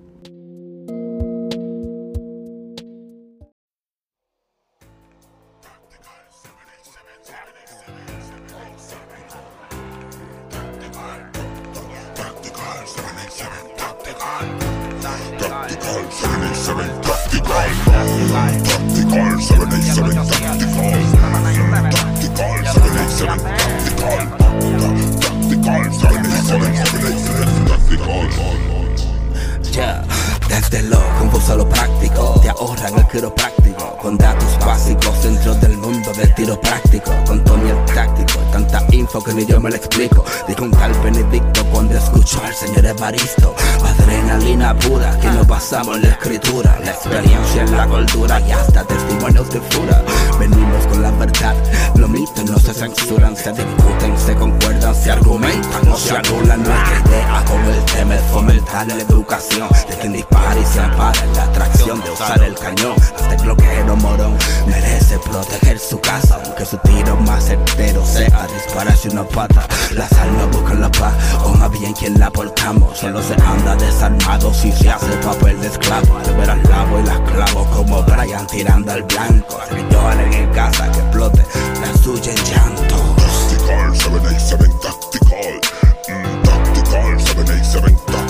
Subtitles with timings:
[29.73, 30.10] Yeah.
[30.51, 35.77] Desde lo confuso a lo práctico, te ahorran el quiropráctico, con datos básicos dentro del
[35.77, 39.77] mundo del tiro práctico, con Tony el táctico, tanta info que ni yo me lo
[39.77, 40.25] explico.
[40.49, 46.01] Dijo un tal Benedicto cuando escuchó al señor Evaristo, adrenalina pura que nos basamos en
[46.03, 50.03] la escritura, la experiencia en la cultura y hasta testimonios de fura.
[50.37, 51.55] Venimos con la verdad,
[51.95, 57.03] los mitos no se censuran, se discuten, se concuerdan, se argumentan, no se anulan nuestra
[57.05, 59.69] idea como el tema es fomentar la educación.
[59.87, 60.13] De quien
[60.59, 62.95] y se ampara la atracción de usar el cañón.
[62.99, 64.37] Hasta el bloqueo morón
[64.67, 69.65] merece proteger su casa, aunque su tiro más certero sea dispararse una pata.
[69.91, 71.13] Las almas buscan la paz,
[71.43, 72.97] o más bien quien la portamos.
[72.97, 76.17] Solo se anda desarmado si se hace papel de esclavo.
[76.17, 79.59] Al ver al lavo y las clavo como Brian tirando al blanco.
[79.89, 81.45] Lloren en casa, que explote
[81.81, 82.95] la suya en llanto.
[83.17, 85.61] Tactical, 787 Tactical.
[86.07, 88.20] Mm, tactical, 787 Tactical.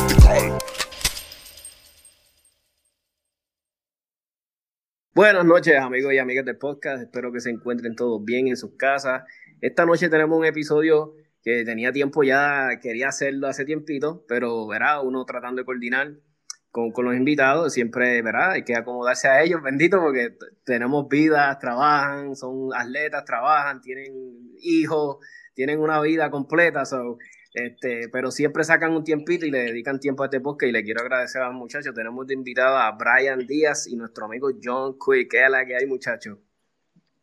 [5.14, 8.78] Buenas noches amigos y amigas del podcast, espero que se encuentren todos bien en sus
[8.78, 9.24] casas.
[9.60, 15.02] Esta noche tenemos un episodio que tenía tiempo ya, quería hacerlo hace tiempito, pero verá,
[15.02, 16.14] uno tratando de coordinar
[16.70, 18.52] con, con, los invitados, siempre, ¿verdad?
[18.52, 24.14] Hay que acomodarse a ellos, bendito, porque tenemos vidas, trabajan, son atletas, trabajan, tienen
[24.62, 25.18] hijos,
[25.54, 27.18] tienen una vida completa, so,
[27.54, 30.84] este, pero siempre sacan un tiempito y le dedican tiempo a este podcast y le
[30.84, 31.94] quiero agradecer a los muchachos.
[31.94, 35.32] Tenemos de invitado a Brian Díaz y nuestro amigo John Quick.
[35.32, 36.38] ¿Qué es la que hay, muchachos?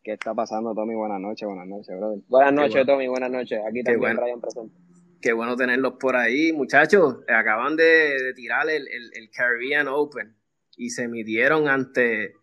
[0.03, 0.95] ¿Qué está pasando, Tommy?
[0.95, 2.19] Buenas noches, buenas noches, brother.
[2.27, 3.59] Buenas noches, Tommy, buenas noches.
[3.67, 4.75] Aquí también Brian presente.
[5.21, 7.17] Qué bueno tenerlos por ahí, muchachos.
[7.27, 10.35] Acaban de, tirar el, el, Caribbean Open
[10.77, 12.35] y se midieron ante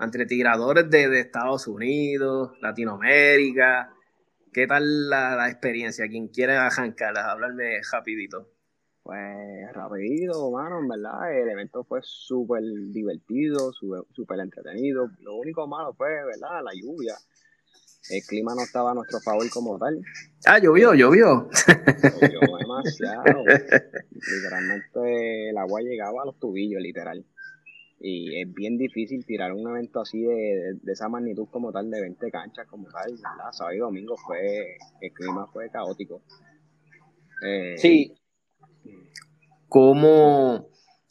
[0.00, 3.92] entre tiradores de, Estados Unidos, Latinoamérica.
[4.56, 6.08] ¿Qué tal la, experiencia?
[6.08, 8.48] Quien quiera arrancar, hablarme rapidito.
[9.02, 9.26] Pues
[9.74, 15.10] rapidito, mano, en verdad, el evento fue súper divertido, súper entretenido.
[15.20, 16.64] Lo único malo fue, ¿verdad?
[16.64, 17.14] La lluvia.
[18.08, 20.00] El clima no estaba a nuestro favor como tal.
[20.46, 21.50] Ah, llovió, llovió.
[22.22, 23.44] Llovió demasiado.
[24.10, 27.22] Literalmente el agua llegaba a los tubillos, literal.
[27.98, 32.30] Y es bien difícil tirar un evento así de, esa magnitud como tal, de 20
[32.30, 33.52] canchas como tal, ¿verdad?
[33.52, 36.22] Sábado y domingo fue, el clima fue caótico.
[37.42, 38.14] Eh, sí.
[39.68, 40.68] ¿Cómo?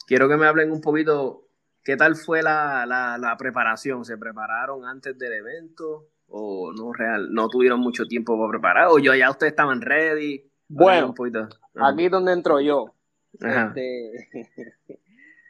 [0.08, 1.48] Quiero que me hablen un poquito,
[1.84, 4.06] ¿qué tal fue la, la preparación?
[4.06, 6.10] ¿Se prepararon antes del evento?
[6.28, 10.44] o no real, no tuvieron mucho tiempo para preparar, o yo ya ustedes estaban ready.
[10.68, 11.14] Bueno,
[11.76, 12.94] aquí es donde entro yo.
[13.34, 14.30] Este,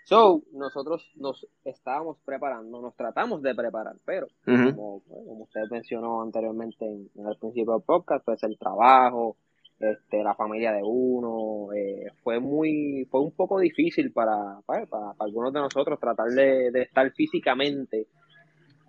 [0.06, 6.86] so, nosotros nos estábamos preparando, nos tratamos de preparar, pero como, como, usted mencionó anteriormente
[6.86, 9.36] en, el principio del podcast, pues el trabajo,
[9.80, 14.88] este, la familia de uno, eh, fue muy, fue un poco difícil para, para,
[15.19, 18.08] algunos de nosotros tratar de, de estar físicamente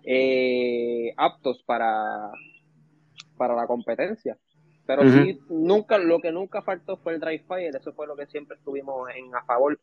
[0.09, 2.31] eh, aptos para,
[3.37, 4.37] para la competencia.
[4.85, 8.25] Pero sí, nunca, lo que nunca faltó fue el drive fire, eso fue lo que
[8.27, 9.77] siempre estuvimos en a favor,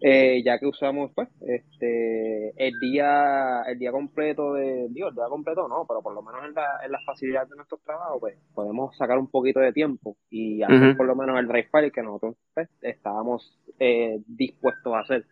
[0.00, 5.24] eh, ya que usamos pues este el día, el día completo de, Dios, el día
[5.28, 8.36] completo no, pero por lo menos en, la, en las facilidades de nuestros trabajos, pues
[8.54, 12.02] podemos sacar un poquito de tiempo y hacer por lo menos el drive fire que
[12.02, 15.24] nosotros pues, estábamos eh, dispuestos a hacer.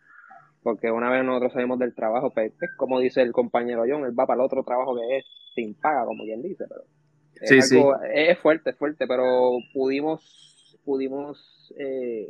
[0.63, 4.19] Porque una vez nosotros salimos del trabajo, pues, es como dice el compañero John, él
[4.19, 6.81] va para el otro trabajo que es sin paga, como quien dice, pero
[7.39, 7.71] es,
[8.13, 12.27] es fuerte, es fuerte, pero pudimos, pudimos eh,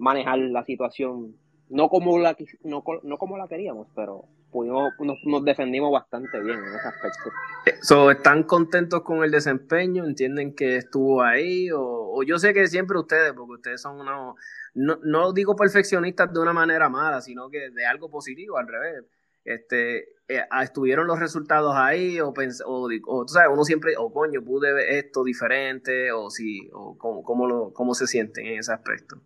[0.00, 1.36] manejar la situación,
[1.68, 6.64] no como la, no, no como la queríamos, pero pudimos, nos, defendimos bastante bien en
[6.64, 7.30] ese aspecto.
[7.66, 10.04] Eh, so, ¿Están contentos con el desempeño?
[10.04, 11.68] ¿Entienden que estuvo ahí?
[11.72, 14.34] O, yo sé que siempre ustedes, porque ustedes son unos
[14.74, 19.04] no, no digo perfeccionistas de una manera mala, sino que de algo positivo, al revés.
[19.44, 24.12] Este, eh, ah, estuvieron los resultados ahí o, o, o, tú sabes, uno siempre, o
[24.12, 28.58] coño, pude ver esto diferente o sí, o cómo, cómo, lo, cómo se sienten en
[28.58, 29.20] ese aspecto.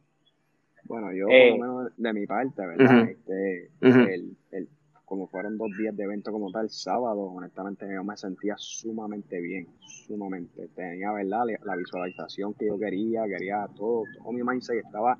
[0.84, 1.58] Bueno, yo por lo eh.
[1.58, 3.08] menos de mi parte, ¿verdad?
[3.08, 4.68] este, el, el,
[5.04, 9.68] como fueron dos días de evento como tal, sábado, honestamente yo me sentía sumamente bien,
[10.06, 10.68] sumamente.
[10.74, 11.44] Tenía, ¿verdad?
[11.64, 15.18] La, visualización que yo quería, quería todo, todo mi mindset estaba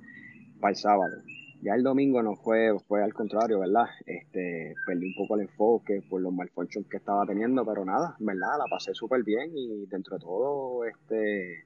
[0.60, 1.12] para el sábado.
[1.62, 3.86] Ya el domingo no fue, fue al contrario, ¿verdad?
[4.04, 8.58] Este, perdí un poco el enfoque por los malfunctions que estaba teniendo, pero nada, ¿verdad?
[8.58, 11.64] La pasé súper bien y dentro de todo, este,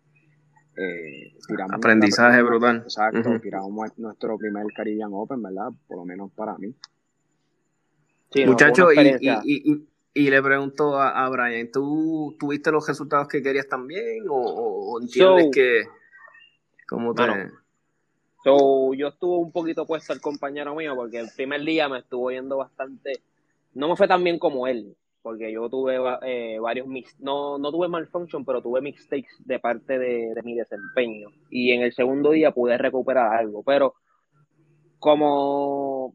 [0.81, 2.83] eh, tiramos aprendizaje brutal.
[2.85, 5.71] Exacto, tiramos nuestro primer Caribbean Open, ¿verdad?
[5.89, 6.73] Por lo menos para mí.
[8.47, 8.93] Muchachos,
[10.15, 15.85] y, le pregunto a, Brian, ¿tú tuviste los resultados que querías también o, entiendes que...
[16.89, 17.23] ¿Cómo te...?
[18.45, 22.57] yo estuve un poquito puesto al compañero mío porque el primer día me estuvo yendo
[22.57, 23.21] bastante...
[23.75, 24.97] No me fue tan bien como él,
[25.29, 29.99] porque yo tuve eh, varios mix, no, no tuve malfunction, pero tuve mistakes de parte
[29.99, 31.29] de, de, mi desempeño.
[31.51, 33.93] Y en el segundo día pude recuperar algo, pero
[34.99, 36.15] como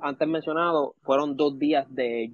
[0.00, 2.32] antes mencionado, fueron dos días de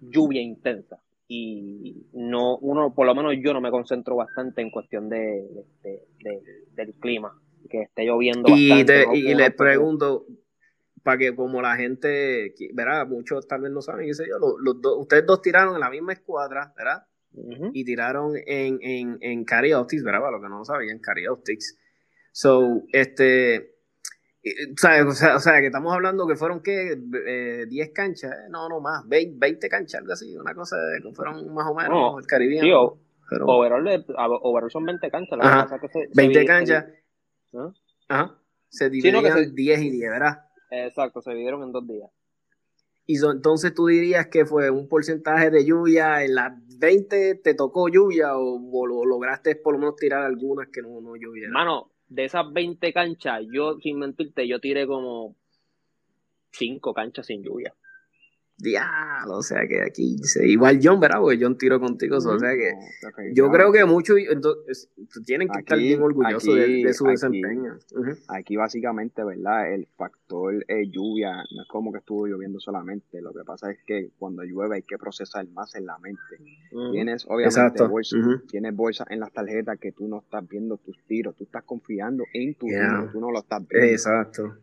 [0.00, 1.02] lluvia intensa.
[1.28, 5.44] Y no uno por lo menos yo no me concentro bastante en cuestión de,
[6.72, 7.38] del clima
[7.68, 10.24] que esté lloviendo y bastante, y les pregunto
[11.08, 14.76] para que como la gente verá muchos tal vez no saben qué sé yo los,
[14.98, 17.06] ustedes dos tiraron en la misma escuadra verdad
[17.72, 21.24] y tiraron en en en Cari verdad para los que no lo sabían Cari
[22.30, 23.74] so este
[24.44, 26.96] o sea, o sea, que estamos hablando que fueron, ¿qué?
[26.96, 28.48] 10 eh, canchas, ¿eh?
[28.50, 32.26] no, no más, 20, canchas, algo así, una cosa que fueron más o menos el
[32.26, 32.60] Caribe.
[32.60, 35.38] Sí, overall, son 20 canchas.
[35.38, 36.86] La que se, 20 canchas.
[37.52, 37.72] ¿Ah?
[38.08, 38.38] Ajá.
[38.68, 39.24] Se dividieron
[39.54, 40.47] 10 y 10, ¿verdad?
[40.70, 42.10] Exacto, se dividieron en dos días.
[43.06, 47.88] Y entonces tú dirías que fue un porcentaje de lluvia, en las 20 te tocó
[47.88, 51.52] lluvia o, lograste por lo menos tirar algunas que no, no llovieran.
[51.52, 55.36] Mano, de esas 20 canchas, yo, sin mentirte, yo tiré como
[56.50, 57.74] 5 canchas sin lluvia.
[58.58, 61.20] Diablo, o sea que aquí igual John, ¿verdad?
[61.20, 62.72] Porque John tiro contigo, o sea que
[63.32, 64.16] yo creo que muchos
[65.24, 67.78] tienen que estar bien orgullosos de, su desempeño.
[68.26, 69.72] Aquí básicamente, ¿verdad?
[69.72, 73.78] El factor eh, lluvia no es como que estuvo lloviendo solamente, lo que pasa es
[73.86, 76.20] que cuando llueve hay que procesar más en la mente.
[76.90, 81.36] Tienes obviamente bolsas, tienes bolsas en las tarjetas que tú no estás viendo tus tiros,
[81.36, 83.86] tú estás confiando en tu tiro, tú no lo estás viendo.
[83.86, 84.56] Exacto.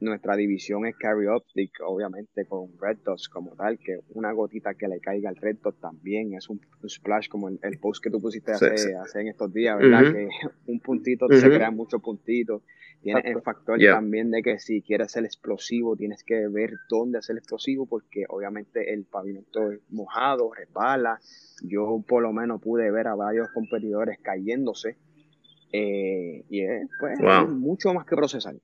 [0.00, 4.88] Nuestra división es Carry Optic, obviamente con Red Dots como tal, que una gotita que
[4.88, 8.52] le caiga al Red Dot también es un, splash como el, post que tú pusiste
[8.52, 10.12] hace, en estos días, ¿verdad?
[10.12, 10.28] Que
[10.66, 12.62] un puntito se crean muchos puntitos.
[13.02, 17.36] Tiene el factor también de que si quieres ser explosivo, tienes que ver dónde hacer
[17.36, 21.20] explosivo, porque obviamente el pavimento es mojado, resbala.
[21.62, 24.96] Yo por lo menos pude ver a varios competidores cayéndose.
[25.72, 28.56] Eh, y es pues, mucho más que procesar.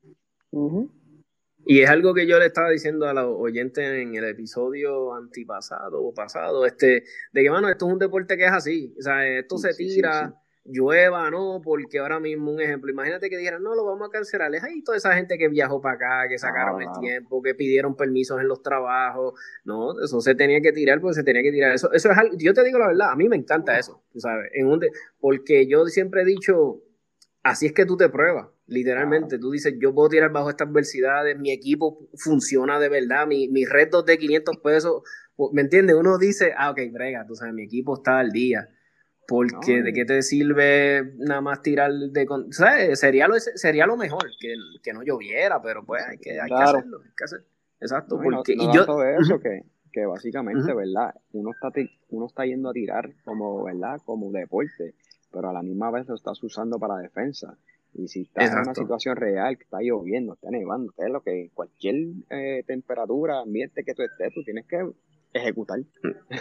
[1.64, 6.02] Y es algo que yo le estaba diciendo a los oyentes en el episodio antipasado
[6.02, 8.94] o pasado, este, de que, mano, esto es un deporte que es así.
[8.98, 11.60] O sea, esto se tira, llueva, ¿no?
[11.62, 14.54] Porque ahora mismo, un ejemplo, imagínate que dijeran, no, lo vamos a cancelar.
[14.54, 17.96] Es ahí toda esa gente que viajó para acá, que sacaron el tiempo, que pidieron
[17.96, 19.34] permisos en los trabajos.
[19.64, 21.72] No, eso se tenía que tirar porque se tenía que tirar.
[21.72, 24.50] Eso, eso es algo, yo te digo la verdad, a mí me encanta eso, sabes,
[24.54, 24.80] en un
[25.20, 26.82] porque yo siempre he dicho,
[27.42, 28.48] así es que tú te pruebas.
[28.72, 33.48] Literalmente, tú dices, yo puedo tirar bajo estas adversidades, mi equipo funciona de verdad, mi,
[33.48, 35.02] mis retos de 500 pesos,
[35.52, 35.96] ¿me entiendes?
[35.96, 38.68] Uno dice, ah, ok, brega, tú sabes, mi equipo está al día.
[39.28, 42.26] Porque de qué te sirve nada más tirar de...
[42.50, 42.98] ¿sabes?
[42.98, 46.62] Sería lo, sería lo mejor, que, que no lloviera, pero pues hay que, hay que
[46.62, 47.00] hacerlo.
[47.04, 47.44] Hay que hacer.
[47.80, 48.18] Exacto.
[48.22, 51.14] porque, y yo, todo eso que, que básicamente, ¿verdad?
[51.32, 51.70] Uno está,
[52.10, 54.00] uno está yendo a tirar como, ¿verdad?
[54.04, 54.94] Como deporte,
[55.32, 57.56] pero a la misma vez lo estás usando para defensa.
[57.94, 61.50] Y si estás en una situación real, que está lloviendo, está nevando, es lo que
[61.52, 61.96] cualquier
[62.30, 64.90] eh, temperatura, ambiente que tú estés, tú tienes que
[65.32, 65.80] ejecutar.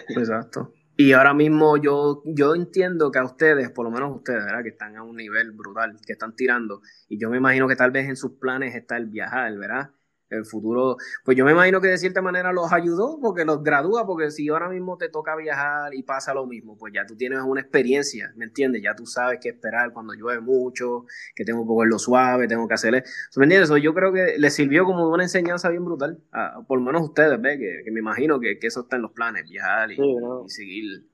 [0.10, 0.74] Exacto.
[0.98, 4.64] Y ahora mismo yo, yo entiendo que a ustedes, por lo menos ustedes, ¿verdad?
[4.64, 7.92] Que están a un nivel brutal, que están tirando, y yo me imagino que tal
[7.92, 9.92] vez en sus planes está el viajar, ¿verdad?
[10.32, 14.06] El futuro, pues yo me imagino que de cierta manera los ayudó porque los gradúa,
[14.06, 17.40] porque si ahora mismo te toca viajar y pasa lo mismo, pues ya tú tienes
[17.46, 18.82] una experiencia, ¿me entiendes?
[18.82, 22.74] Ya tú sabes qué esperar cuando llueve mucho, que tengo que lo suave, tengo que
[22.74, 23.04] hacerle,
[23.36, 23.72] ¿me entiendes?
[23.82, 26.20] yo creo que le sirvió como una enseñanza bien brutal,
[26.68, 27.58] por lo menos ustedes, ¿ves?
[27.58, 31.12] Que, me imagino que, eso está en los planes, viajar y, y seguir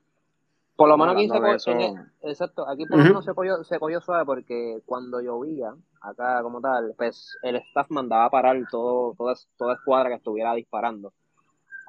[0.78, 4.00] por lo menos aquí se cogió, exacto, aquí por lo menos se cogió, se cogió
[4.00, 9.34] suave porque cuando llovía, acá como tal, pues el staff mandaba a parar todo, toda,
[9.56, 11.12] toda escuadra que estuviera disparando.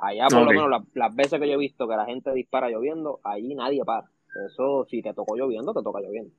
[0.01, 3.19] Allá por lo menos las veces que yo he visto que la gente dispara lloviendo,
[3.23, 4.07] allí nadie para.
[4.47, 6.33] Eso si te tocó lloviendo, te toca lloviendo.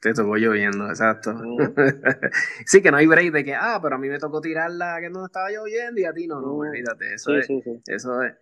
[0.00, 1.32] Te tocó lloviendo, exacto.
[2.66, 5.10] sí, que no hay break de que, ah, pero a mí me tocó tirarla que
[5.10, 7.48] no estaba lloviendo y a ti no, no, olvídate, eso es,
[7.86, 8.34] eso es.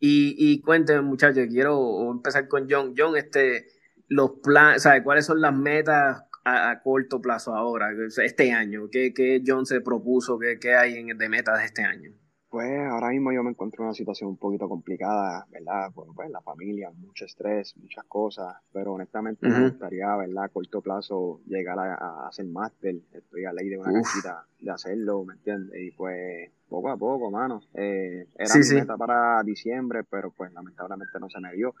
[0.00, 2.94] Y, y cuénteme, muchachos, quiero empezar con John.
[2.96, 3.66] John, este,
[4.08, 7.90] los planes, ¿sabe cuáles son las metas a, corto plazo ahora,
[8.24, 8.88] este año?
[8.90, 10.38] ¿Qué, qué John se propuso?
[10.38, 12.12] ¿Qué, qué hay en, de metas de este año?
[12.50, 15.92] Pues ahora mismo yo me encuentro en una situación un poquito complicada, ¿verdad?
[15.94, 20.44] Pues, pues la familia, mucho estrés, muchas cosas, pero honestamente me gustaría, ¿verdad?
[20.44, 25.24] A corto plazo llegar a, hacer máster, estoy a ley de una casita de hacerlo,
[25.24, 25.80] ¿me entiendes?
[25.80, 27.60] Y pues poco a poco, mano.
[27.72, 31.76] Eh, era mi meta para diciembre, pero pues lamentablemente no se me dio.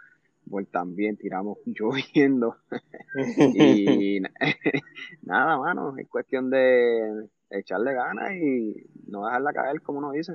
[0.50, 2.56] Pues también tiramos lloviendo.
[3.54, 4.20] y
[5.22, 8.74] nada, mano, es cuestión de echarle ganas y
[9.06, 10.34] no dejarla caer, como uno dice.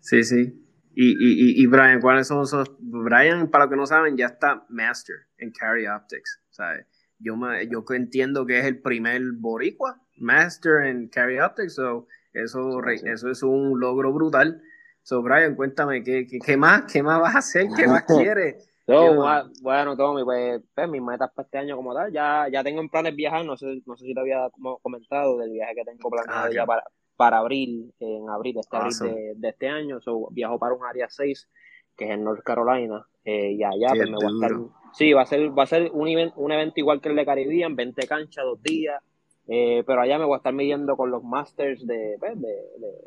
[0.00, 0.62] Sí, sí.
[0.98, 2.74] Y, y, y Brian, ¿cuáles son esos?
[2.78, 6.42] Brian, para los que no saben, ya está Master en Carry Optics.
[6.50, 6.86] ¿sabes?
[7.18, 12.82] Yo, me, yo entiendo que es el primer boricua Master en Carry Optics, so eso,
[12.86, 14.62] eso es un logro brutal.
[15.02, 17.68] So, Brian, cuéntame, ¿qué, qué, más, ¿qué más vas a hacer?
[17.76, 18.68] ¿Qué más quieres?
[18.86, 22.88] Bueno, Tommy, pues, pues, mis metas para este año como tal, ya, ya tengo en
[22.88, 24.48] planes viajar, no sé, no sé si te había
[24.82, 26.84] comentado del viaje que tengo planeado ah, ya para,
[27.16, 30.00] para abril, en abril, este abril de, este año.
[30.00, 31.48] So, viajo para un área 6,
[31.96, 34.50] que es en North Carolina, eh, y allá pues, me voy a estar.
[34.92, 37.26] Sí, va a ser, va a ser un, event, un evento igual que el de
[37.26, 39.02] Caribbean, 20 canchas, dos días.
[39.48, 42.56] Eh, pero allá me voy a estar midiendo con los Masters de, pues, de,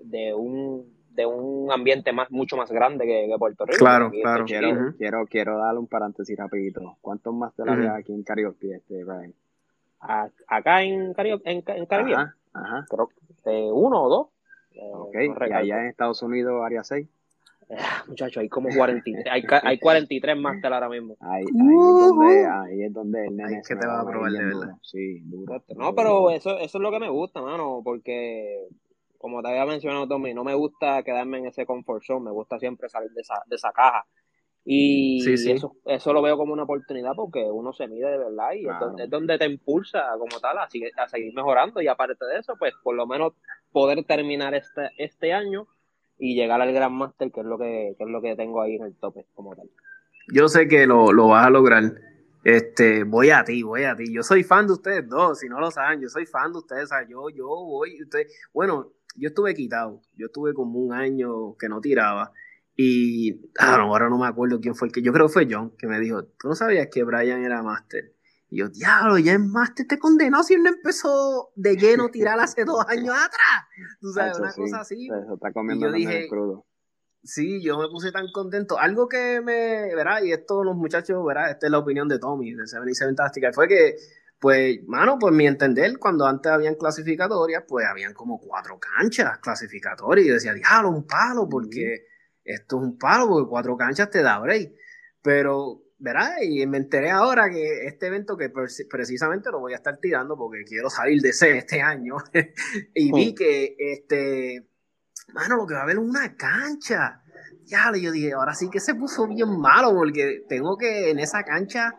[0.03, 3.77] de, un de un ambiente más mucho más grande que, Puerto Rico.
[3.77, 4.45] Claro, claro.
[4.45, 6.97] Quiero, quiero, quiero darle un paréntesis rapidito.
[7.01, 9.03] ¿Cuántos Masters hay aquí en Caribbean, este,
[10.47, 12.33] acá en, Caribe, en, en Caribbean.
[12.53, 13.09] Ajá, Creo
[13.43, 14.27] que uno o dos.
[14.71, 15.15] Eh, ok,
[15.49, 17.05] y allá en Estados Unidos, área 6.
[17.77, 21.17] Ah, muchachos, hay como 43, hay, hay 43 máster ahora mismo.
[21.19, 24.43] Ahí, ahí, es donde, ahí es donde el nene que te va a probar de
[24.45, 24.71] verdad.
[24.81, 25.61] Sí, duro.
[25.75, 28.69] No, pero eso, eso es lo que me gusta, mano, porque
[29.19, 32.57] como te había mencionado, Tommy, no me gusta quedarme en ese comfort zone, me gusta
[32.57, 34.05] siempre salir de esa, de esa caja.
[34.65, 38.67] Y Eso, eso lo veo como una oportunidad porque uno se mide de verdad y
[38.67, 42.73] es, donde, te impulsa como tal a, a, seguir mejorando y aparte de eso, pues
[42.83, 43.33] por lo menos
[43.71, 45.67] poder terminar este, este año
[46.17, 48.75] y llegar al Gran Master, que es lo que, que es lo que tengo ahí
[48.75, 49.69] en el tope como tal.
[50.31, 51.83] Yo sé que lo, lo vas a lograr.
[52.43, 54.13] Este, voy a ti, voy a ti.
[54.13, 56.83] Yo soy fan de ustedes dos, si no lo saben, yo soy fan de ustedes.
[56.83, 61.55] O sea, yo, yo voy, usted, bueno, yo estuve quitado, yo estuve como un año
[61.57, 62.31] que no tiraba.
[62.75, 65.73] Y ah, ahora no me acuerdo quién fue el que, yo creo que fue John,
[65.77, 68.15] que me dijo, ¿tú no sabías que Brian era máster?
[68.49, 72.11] Y yo, diablo, ya es máster te condenó si él no empezó de lleno a
[72.11, 73.67] tirar hace dos años atrás.
[73.99, 75.07] Tú sabes, una cosa así.
[75.07, 76.29] y yo dije,
[77.21, 78.79] Sí, yo me puse tan contento.
[78.79, 82.53] Algo que me, verá, y esto los muchachos, verá, esta es la opinión de Tommy,
[82.53, 83.15] de Seven y Seven
[83.53, 83.97] fue que,
[84.39, 90.27] pues, mano, pues mi entender, cuando antes habían clasificatorias, pues habían como cuatro canchas clasificatorias,
[90.27, 92.05] y decía, diablo, un palo, porque
[92.43, 94.73] esto es un palo, porque cuatro canchas te da break.
[95.21, 98.49] Pero, verá, y me enteré ahora que este evento que
[98.89, 102.15] precisamente lo voy a estar tirando porque quiero salir de C este año,
[102.93, 104.69] y vi que este
[105.33, 107.21] mano, lo que va a haber es una cancha.
[107.65, 111.43] Ya, yo dije, ahora sí que se puso bien malo porque tengo que en esa
[111.43, 111.93] cancha,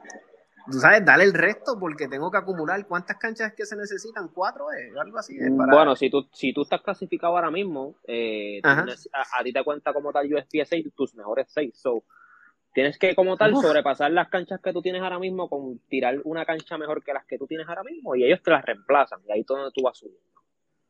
[0.71, 4.73] tú sabes, darle el resto porque tengo que acumular cuántas canchas que se necesitan, cuatro,
[4.73, 4.93] eh?
[4.99, 5.39] algo así.
[5.51, 10.13] Bueno, si tú, si tú estás clasificado ahora mismo, eh, a, ti te cuenta como
[10.13, 11.79] tal USP 6 tus mejores seis.
[11.79, 12.05] So,
[12.73, 16.45] tienes que como tal sobrepasar las canchas que tú tienes ahora mismo con tirar una
[16.45, 19.33] cancha mejor que las que tú tienes ahora mismo y ellos te las reemplazan y
[19.33, 20.21] ahí todo donde tú vas subiendo.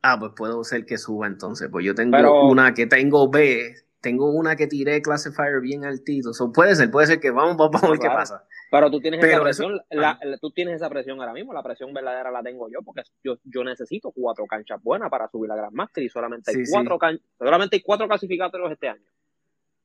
[0.03, 1.69] Ah, pues puedo ser que suba entonces.
[1.71, 6.33] Pues yo tengo una que tengo B, tengo una que tiré classifier bien altito.
[6.33, 8.45] So, puede ser, puede ser que vamos, vamos a ver qué pasa.
[8.71, 9.81] Pero tú tienes esa presión,
[10.39, 13.65] tú tienes esa presión ahora mismo, la presión verdadera la tengo yo, porque yo, yo
[13.65, 16.97] necesito cuatro canchas buenas para subir la Gran Master y solamente hay cuatro
[17.37, 19.03] solamente hay cuatro clasificatorios este año.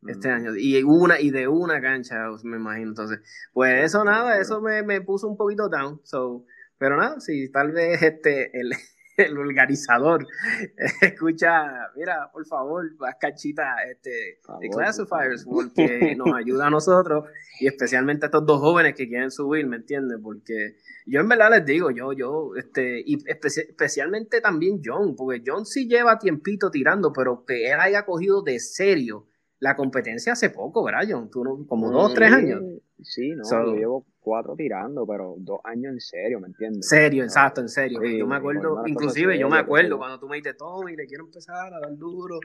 [0.07, 2.90] Este año, y una, y de una cancha, me imagino.
[2.90, 3.19] Entonces,
[3.52, 6.00] pues eso nada, eso me, me puso un poquito down.
[6.05, 6.45] So,
[6.78, 8.71] pero nada, si tal vez este el
[9.16, 10.26] el organizador
[11.00, 17.25] escucha, mira, por favor, las canchitas este, de Classifiers, porque nos ayuda a nosotros
[17.61, 20.18] y especialmente a estos dos jóvenes que quieren subir, ¿me entiendes?
[20.23, 25.64] Porque yo en verdad les digo, yo, yo, este, y especialmente también John, porque John
[25.64, 29.26] sí lleva tiempito tirando, pero que él haya cogido de serio
[29.59, 31.31] la competencia hace poco, ¿verdad, John?
[31.31, 32.62] Tú, como dos, tres años.
[33.02, 36.88] Sí, no, yo llevo cuatro tirando, pero dos años en serio, ¿me entiendes?
[36.88, 38.02] Serio, exacto, en serio.
[38.02, 41.26] yo me acuerdo, inclusive yo me acuerdo cuando tú me dijiste todo y le quiero
[41.26, 42.40] empezar a dar duro,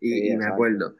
[0.00, 0.94] y, y me acuerdo.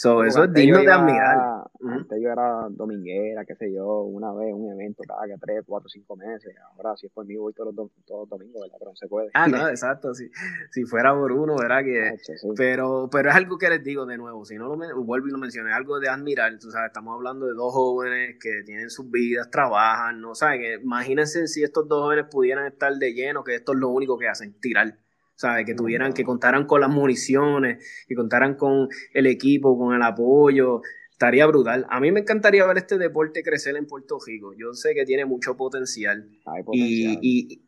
[0.00, 1.64] So, eso es digno de admirar.
[1.82, 5.88] Antes yo era dominguera, qué sé yo, una vez, un evento cada que tres, cuatro,
[5.88, 6.54] cinco meses.
[6.76, 8.76] Ahora, si es por mí, voy todos los, todos los domingos, ¿verdad?
[8.78, 9.30] Pero no se puede.
[9.34, 10.14] Ah, no, exacto.
[10.14, 10.30] Si,
[10.70, 11.82] si fuera por uno, ¿verdad?
[11.82, 12.16] Que,
[12.56, 14.44] pero, pero es algo que les digo de nuevo.
[14.44, 16.56] Si no lo vuelvo y lo mencioné, algo de admirar.
[16.60, 20.36] Tú sabes, estamos hablando de dos jóvenes que tienen sus vidas, trabajan, ¿no?
[20.36, 20.60] ¿Saben?
[20.60, 24.16] Que imagínense si estos dos jóvenes pudieran estar de lleno, que esto es lo único
[24.16, 24.96] que hacen, tirar
[25.38, 25.64] ¿sabes?
[25.64, 30.82] Que tuvieran, que contaran con las municiones, que contaran con el equipo, con el apoyo.
[31.12, 31.86] Estaría brutal.
[31.90, 34.52] A mí me encantaría ver este deporte crecer en Puerto Rico.
[34.58, 36.28] Yo sé que tiene mucho potencial.
[36.72, 37.62] Y,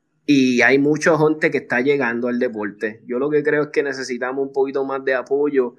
[0.62, 3.02] hay mucha gente que está llegando al deporte.
[3.06, 5.74] Yo lo que creo es que necesitamos un poquito más de apoyo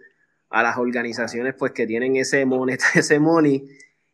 [0.49, 3.65] a las organizaciones pues que tienen ese money, ese money.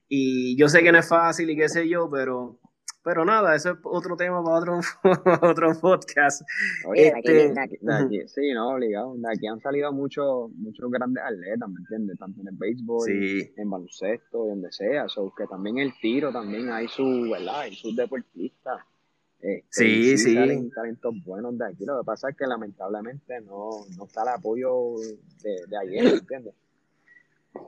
[0.07, 2.59] Y yo sé que no es fácil y qué sé yo, pero
[3.07, 4.81] pero nada, eso es otro tema para otro,
[5.49, 6.41] otro podcast.
[6.85, 9.15] Oye, este, sí, no, obligado.
[9.15, 12.19] De aquí han salido muchos muchos grandes atletas, ¿me entiendes?
[12.19, 15.07] Tanto en el béisbol, en baloncesto, donde sea.
[15.07, 17.61] So, que también el tiro, también hay su, ¿verdad?
[17.61, 18.81] Hay sus deportistas.
[19.39, 20.33] Este, sí, sí.
[20.33, 21.85] Salen talentos buenos de aquí.
[21.85, 24.95] Lo que pasa es que lamentablemente no, no está el apoyo
[25.41, 26.53] de, de ayer, ¿me entiendes?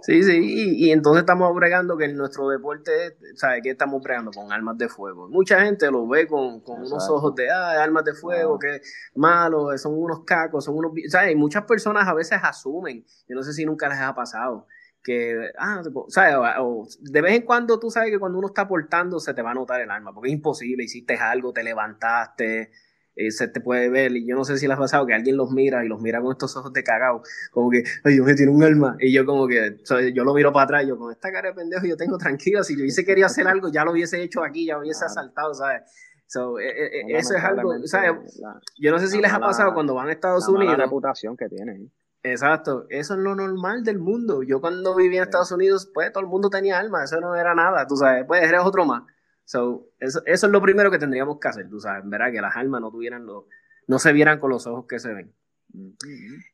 [0.02, 0.40] Sí, sí,
[0.78, 2.92] y, entonces estamos bregando que en nuestro deporte,
[3.36, 4.32] ¿sabes qué estamos bregando?
[4.32, 5.28] Con armas de fuego.
[5.30, 8.82] Mucha gente lo ve con, unos ojos de, ah, armas de fuego, que
[9.16, 10.92] malo, son unos cacos, son unos...
[11.10, 11.32] ¿Sabes?
[11.32, 14.68] Y muchas personas a veces asumen, yo no sé si nunca les ha pasado,
[15.04, 16.36] que, ah, ¿sabes?
[16.60, 19.52] O, de vez en cuando tú sabes que cuando uno está portando se te va
[19.52, 22.72] a notar el arma, porque es imposible, hiciste algo, te levantaste,
[23.20, 25.36] eh, se te puede ver, y yo no sé si les ha pasado que alguien
[25.36, 28.34] los mira y los mira con estos ojos de cagao, como que, ay, yo me
[28.34, 29.78] tiene un alma, y yo como que,
[30.14, 32.76] yo lo miro para atrás, yo con esta cara de pendejo yo tengo tranquilo, si
[32.76, 35.82] yo hubiese querido hacer algo, ya lo hubiese hecho aquí, ya hubiese asaltado, ¿sabes?
[36.28, 38.40] So, eh, eh, eso es algo, ¿sabes?
[38.78, 40.78] yo no sé si les ha pasado cuando van a Estados Unidos.
[40.78, 41.92] La reputación que tienen.
[42.24, 44.44] Exacto, eso es lo normal del mundo.
[44.44, 47.56] Yo cuando vivía en Estados Unidos, pues todo el mundo tenía armas, eso no era
[47.56, 49.04] nada, tú sabes, pues eres otro más.
[49.50, 52.32] So, eso, eso, es lo primero que tendríamos que hacer, tú sabes, ¿verdad?
[52.32, 53.48] Que las almas no tuvieran lo,
[53.88, 55.34] no se vieran con los ojos que se ven.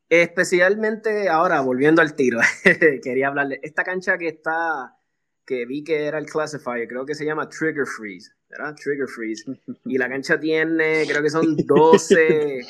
[0.08, 2.40] Especialmente ahora, volviendo al tiro,
[3.04, 3.60] quería hablarle.
[3.64, 4.96] Esta cancha que está,
[5.46, 8.76] que vi que era el classifier, creo que se llama Trigger Freeze, ¿verdad?
[8.82, 9.44] Trigger Freeze.
[9.84, 12.62] Y la cancha tiene, creo que son 12,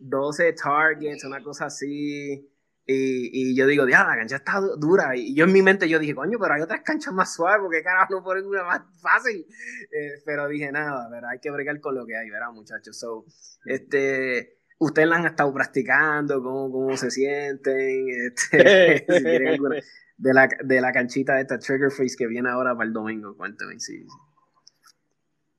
[0.00, 2.46] 12 targets, una cosa así.
[2.88, 5.16] Y, y yo digo, ya, la cancha está dura.
[5.16, 7.82] Y yo en mi mente yo dije, coño, pero hay otras canchas más suaves, porque
[7.82, 9.44] carajo no ponen una más fácil.
[9.92, 11.30] Eh, pero dije, nada, ¿verdad?
[11.30, 12.96] hay que bregar con lo que hay, ¿verdad, muchachos?
[12.96, 13.24] So,
[13.64, 19.76] este, ustedes la han estado practicando, cómo, cómo se sienten, este, si quieren alguna,
[20.18, 23.36] de la, de la canchita de esta Trigger Face que viene ahora para el domingo,
[23.36, 24.06] cuéntame, sí.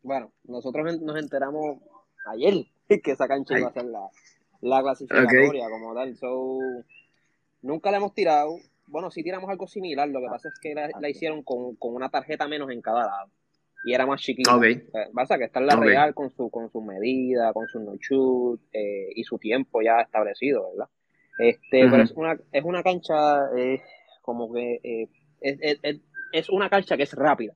[0.01, 1.79] Bueno, nosotros nos enteramos
[2.31, 2.65] ayer
[3.03, 4.07] que esa cancha iba a ser la,
[4.61, 6.15] la clasificatoria como tal.
[6.15, 6.59] So,
[7.67, 8.57] nunca la hemos tirado.
[8.87, 10.07] Bueno, sí tiramos algo similar.
[10.07, 13.31] Lo que pasa es que la, hicieron con, una tarjeta menos en cada lado.
[13.85, 14.55] Y era más chiquita.
[14.55, 14.83] Okay.
[15.13, 18.59] Pasa que está en la real con su, con su medida, con su no shoot
[18.73, 20.89] eh, y su tiempo ya establecido, ¿verdad?
[21.37, 23.81] Este, pero es una, es una cancha eh,
[24.23, 26.01] como que eh, es, es,
[26.31, 27.53] es, una cancha que es rápida.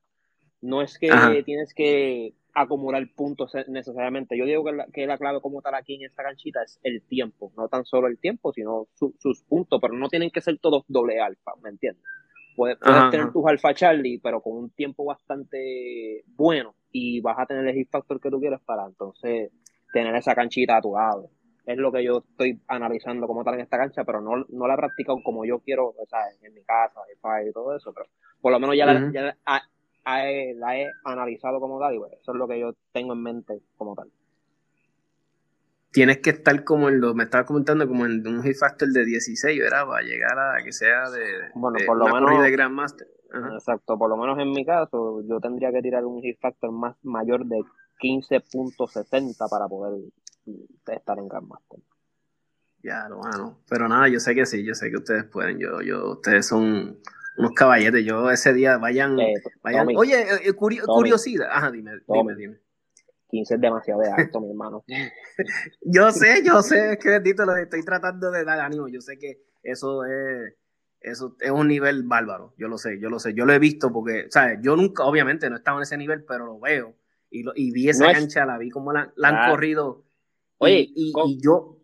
[0.61, 1.09] No es que
[1.43, 4.37] tienes que acumular puntos necesariamente.
[4.37, 7.01] Yo digo que la, que la, clave como tal aquí en esta canchita es el
[7.03, 10.83] tiempo, no tan solo el tiempo, sino sus puntos, pero no tienen que ser todos
[10.87, 12.03] doble alfa, ¿me entiendes?
[12.55, 17.65] Puedes, tener tus alfa Charlie, pero con un tiempo bastante bueno y vas a tener
[17.65, 19.51] el hit factor que tú quieres para entonces
[19.93, 21.29] tener esa canchita a tu lado.
[21.65, 24.73] Es lo que yo estoy analizando como tal en esta cancha, pero no, no la
[24.73, 25.93] he practicado como yo quiero,
[26.41, 26.99] En mi casa,
[27.47, 28.07] y todo eso, pero
[28.41, 29.63] por lo menos ya, la,
[30.05, 33.61] la he analizado como tal y pues, eso es lo que yo tengo en mente
[33.77, 34.09] como tal.
[35.91, 39.03] Tienes que estar como en lo, me estaba comentando, como en un hit factor de
[39.03, 39.85] 16, ¿verdad?
[39.85, 43.07] Para llegar a que sea de, bueno, por lo menos, de Grandmaster.
[43.53, 46.95] Exacto, por lo menos en mi caso, yo tendría que tirar un hit factor más
[47.03, 47.61] mayor de
[48.01, 50.01] 15.60 para poder
[50.87, 51.79] estar en Grandmaster.
[52.83, 56.13] Ya, bueno, pero nada, yo sé que sí, yo sé que ustedes pueden, yo, yo,
[56.13, 56.99] ustedes son
[57.37, 58.05] unos caballetes.
[58.05, 59.19] Yo ese día vayan.
[59.19, 61.47] Eh, vayan oye, eh, eh, curiosidad.
[61.51, 62.57] Ajá, dime, dime, dime.
[63.29, 64.83] 15 es demasiado de alto, mi hermano.
[65.81, 68.87] yo sé, yo sé, es que bendito lo estoy tratando de dar ánimo.
[68.87, 70.55] Yo sé que eso es.
[70.99, 73.91] Eso es un nivel bárbaro, yo lo sé, yo lo sé, yo lo he visto
[73.91, 74.59] porque, ¿sabes?
[74.61, 76.93] Yo nunca, obviamente, no estaba en ese nivel, pero lo veo
[77.31, 80.05] y, lo, y vi esa cancha, la vi como la, han corrido.
[80.59, 81.79] Oye, y, yo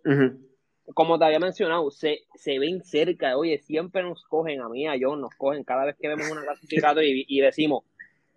[0.94, 3.38] como te había mencionado, se, se ven cerca.
[3.38, 6.44] Oye, siempre nos cogen a mí, a John, nos cogen cada vez que vemos una
[6.44, 7.84] clasificatoria y, y decimos,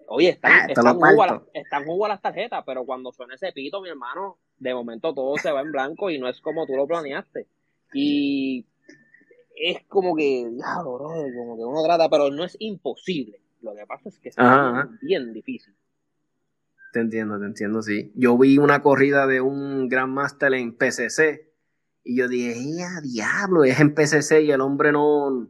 [0.09, 3.89] oye, están, ah, están, jugo las, están las tarjetas, pero cuando suena ese pito, mi
[3.89, 7.47] hermano, de momento todo se va en blanco y no es como tú lo planeaste.
[7.93, 8.67] Y
[9.55, 13.41] es como que, diablo, bro, como que uno trata, pero no es imposible.
[13.63, 14.37] Lo que pasa es que es
[15.03, 15.75] bien difícil.
[16.93, 18.11] Te entiendo, te entiendo, sí.
[18.17, 21.50] Yo vi una corrida de un Grand Master en PCC
[22.03, 23.65] y yo dije, ¡eh, diablo!
[23.65, 25.49] Es en PCC y el hombre no.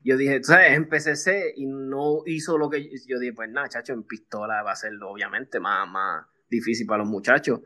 [0.00, 0.72] Yo dije, ¿sabes?
[0.72, 2.90] Es en PCC y no hizo lo que.
[3.06, 7.02] Yo dije, pues nada, chacho, en pistola va a ser obviamente más, más difícil para
[7.02, 7.60] los muchachos.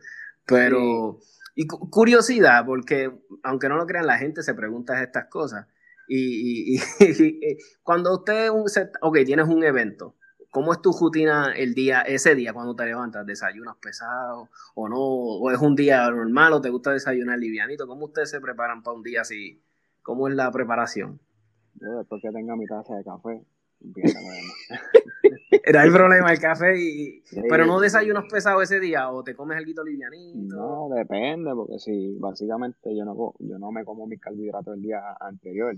[0.45, 1.19] Pero.
[1.59, 3.11] Y curiosidad, porque
[3.43, 5.67] aunque no lo crean, la gente se pregunta estas cosas.
[6.07, 8.67] Y, y, y cuando usted, un
[9.01, 10.17] ok, tienes un evento,
[10.57, 13.27] ¿Cómo es tu rutina el día, ese día cuando te levantas?
[13.27, 14.99] ¿Desayunas pesado o no?
[14.99, 17.87] ¿O es un día normal o te gusta desayunar livianito?
[17.87, 19.61] ¿Cómo ustedes se preparan para un día así?
[20.01, 21.21] ¿Cómo es la preparación?
[21.75, 23.45] Yo después que tenga mi taza de café,
[25.75, 29.59] no hay problema el café y pero no desayunas pesado ese día o te comes
[29.59, 34.75] algo livianito no depende porque si básicamente yo no yo no me como mis carbohidratos
[34.77, 35.77] el día anterior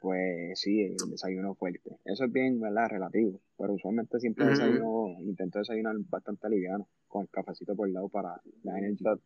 [0.00, 1.98] pues sí, el desayuno fuerte.
[2.04, 2.88] Eso es bien, ¿verdad?
[2.90, 3.40] Relativo.
[3.58, 8.40] Pero usualmente siempre desayuno, intento desayunar bastante liviano, con el cafecito por el lado para
[8.62, 9.16] la energía.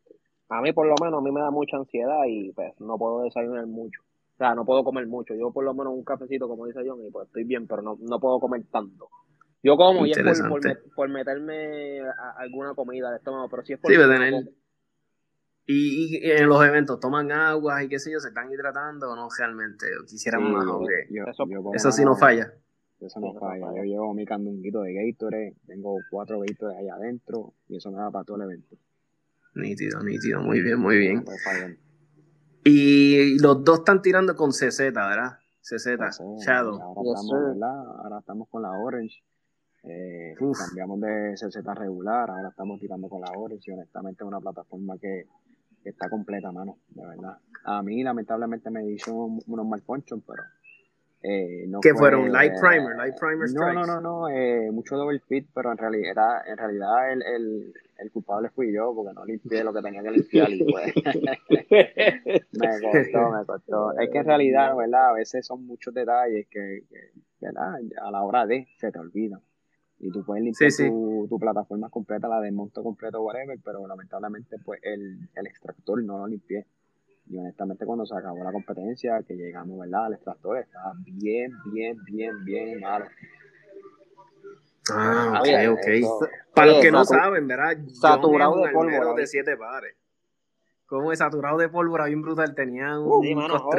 [0.49, 3.23] A mí, por lo menos, a mí me da mucha ansiedad y pues no puedo
[3.23, 4.01] desayunar mucho.
[4.03, 5.35] O sea, no puedo comer mucho.
[5.35, 7.99] Yo, por lo menos, un cafecito, como dice John, y pues estoy bien, pero no,
[8.01, 9.09] no puedo comer tanto.
[9.63, 10.61] Yo como y es por,
[10.95, 12.01] por, meterme
[12.39, 13.93] alguna comida de estómago, pero si es por.
[13.93, 13.99] Sí,
[15.73, 19.29] y, en los eventos toman agua y qué sé yo, se están hidratando o no
[19.37, 20.67] realmente, quisieran más,
[21.75, 22.53] eso, sí no falla.
[23.01, 23.67] Eso no falla.
[23.77, 28.11] Yo llevo mi candunguito de Gatorade, tengo cuatro Gatorade allá adentro y eso me da
[28.11, 28.77] para todo el evento.
[29.55, 31.25] Nítido, nítido, muy bien, muy bien.
[32.65, 35.39] Y los dos están tirando con CZ, ¿verdad?
[35.63, 35.87] CZ,
[36.45, 36.81] Shadow.
[36.81, 37.63] Ahora, estamos,
[38.03, 39.23] ahora estamos con la Orange.
[39.83, 44.41] Eh, cambiamos de CZ regular, ahora estamos tirando con la Orange y honestamente es una
[44.41, 45.27] plataforma que
[45.85, 47.39] está completa, mano, de verdad.
[47.65, 50.43] A mí, lamentablemente, me hizo unos mal ponchos, pero.
[51.23, 52.33] Eh, no ¿Qué fueron?
[52.33, 52.97] ¿Light primer?
[52.97, 54.29] ¿Light primer No, no, no, no.
[54.31, 58.95] Eh, mucho double fit, pero en realidad, en realidad el, el, el, culpable fui yo,
[58.95, 60.51] porque no limpié lo que tenía que limpiar.
[60.51, 60.95] Y pues,
[62.53, 63.99] me costó, me costó.
[63.99, 65.11] Es que en realidad, ¿verdad?
[65.11, 67.75] A veces son muchos detalles que, que ¿verdad?
[68.03, 69.43] A la hora de se te olvidan
[70.01, 74.81] y tú puedes limpiar Tu, plataforma completa, la de monto completo, whatever, pero lamentablemente pues
[74.83, 76.67] el, el extractor no lo limpié.
[77.29, 80.07] Y honestamente cuando se acabó la competencia, que llegamos, ¿verdad?
[80.07, 83.07] Al extractor, estaba bien, bien, bien, bien malo.
[84.93, 86.29] Ah, ok, ok.
[86.55, 87.77] Para los que no saben, ¿verdad?
[87.93, 89.15] Saturado de polvo.
[89.15, 89.95] de siete pares.
[90.91, 93.33] Como es saturado de pólvora bien brutal, tenía un, sí,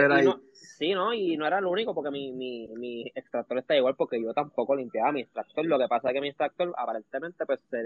[0.09, 0.33] ahí.
[0.53, 4.23] sí, no, y no era el único porque mi, mi, mi extractor está igual porque
[4.23, 5.65] yo tampoco limpiaba mi extractor.
[5.65, 7.83] Lo que pasa es que mi extractor aparentemente pues, se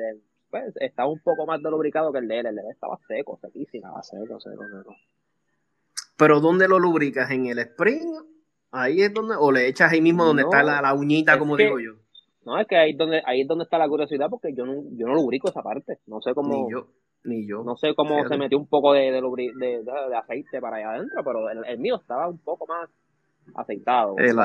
[0.51, 2.45] pues estaba un poco más de lubricado que el de él.
[2.45, 3.87] El de él estaba seco, sequísimo.
[3.87, 4.95] Estaba seco, seco, seco.
[6.17, 7.31] Pero ¿dónde lo lubricas?
[7.31, 8.05] ¿En el spring?
[8.69, 11.79] Ahí es donde, o le echas ahí mismo donde está la, la uñita, como digo
[11.79, 11.93] yo.
[12.45, 14.83] No, es que ahí es donde, ahí es donde está la curiosidad porque yo no,
[14.91, 15.97] yo no lubrico esa parte.
[16.05, 16.67] No sé cómo.
[16.67, 16.89] Ni yo.
[17.25, 17.63] Ni yo.
[17.63, 21.49] No sé cómo se metió un poco de, de, de, aceite para allá adentro, pero
[21.49, 22.89] el, mío estaba un poco más
[23.55, 24.15] aceitado.
[24.17, 24.37] El,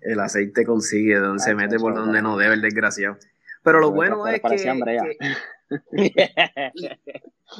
[0.00, 3.16] el aceite consigue donde se mete por donde no debe el desgraciado.
[3.62, 5.18] Pero lo bueno es que,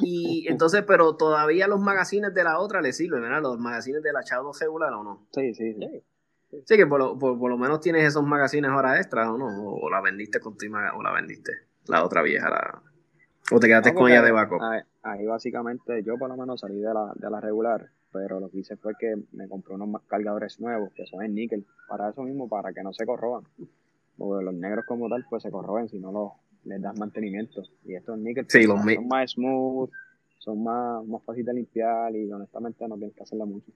[0.01, 3.41] y, entonces, pero todavía los magazines de la otra le sirven, ¿verdad?
[3.41, 5.27] Los magazines de la Shadow regular o no.
[5.33, 6.03] Sí, sí, sí.
[6.65, 9.47] Sí, que por lo, por, lo menos tienes esos magazines ahora extra, ¿o no?
[9.47, 11.51] O, la vendiste con o la vendiste,
[11.87, 12.81] la otra vieja, la,
[13.51, 14.61] o te quedaste con ella de backup.
[15.03, 18.59] Ahí, básicamente yo por lo menos salí de la, de la regular, pero lo que
[18.59, 22.49] hice fue que me compré unos cargadores nuevos que son en níquel, para eso mismo,
[22.49, 23.43] para que no se corroban.
[24.17, 26.31] Porque los negros como tal, pues se corroben si no los,
[26.65, 27.61] les das mantenimiento.
[27.85, 29.89] Y estos níquel sí, pues, son más smooth,
[30.39, 33.71] son más, más fáciles de limpiar y honestamente no tienes que hacerle mucho.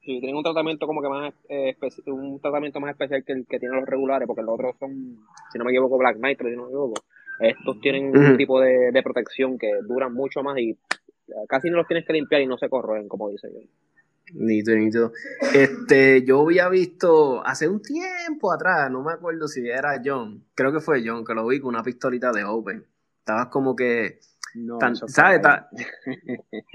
[0.00, 1.76] Sí, tienen un tratamiento como que más eh,
[2.08, 5.18] un tratamiento más especial que el que tienen los regulares, porque los otros son,
[5.50, 6.94] si no me equivoco, Black Nitro, si no me equivoco.
[7.40, 10.78] Estos tienen un tipo de, de, protección que duran mucho más y
[11.48, 13.60] casi no los tienes que limpiar y no se corroen, como dice yo.
[14.32, 15.12] Nito, nito.
[15.54, 20.72] Este, yo había visto hace un tiempo atrás, no me acuerdo si era John, creo
[20.72, 22.86] que fue John, que lo vi con una pistolita de Open.
[23.18, 24.20] Estabas como que
[24.54, 25.40] no, ¿Sabes?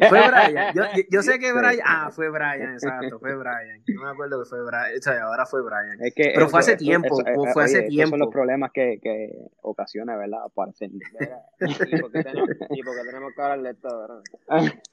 [0.10, 0.74] Fue Brian.
[0.76, 1.80] Yo, yo, sé que Brian.
[1.86, 3.82] Ah, fue Brian, exacto, fue Brian.
[3.88, 4.98] No me acuerdo que fue Brian.
[4.98, 5.98] O sea, ahora fue Brian.
[6.02, 7.18] Es que Pero fue hace tiempo.
[7.54, 8.12] fue hace tiempo.
[8.12, 9.30] son los problemas que, que
[9.62, 10.40] ocasiona, ¿verdad?
[10.50, 14.74] ¿Y porque tenemos, y porque tenemos que hablarle todo, ¿verdad?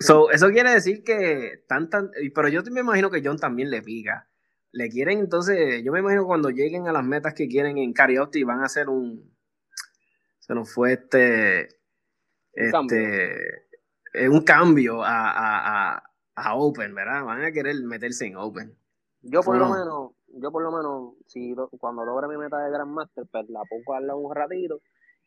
[0.00, 2.10] So, eso quiere decir que tan, tan.
[2.34, 4.28] Pero yo me imagino que John también le pica.
[4.72, 7.94] Le quieren, entonces, yo me imagino cuando lleguen a las metas que quieren en
[8.34, 9.34] y van a hacer un.
[10.40, 11.79] Se nos fue este
[12.52, 13.34] este,
[14.12, 16.02] es un cambio a, a,
[16.34, 17.24] a, Open, ¿verdad?
[17.24, 18.74] Van a querer meterse en Open.
[19.22, 23.24] Yo por lo menos, yo por lo menos, si cuando logre mi meta de Grandmaster,
[23.30, 24.80] pues la pongo a darle un ratito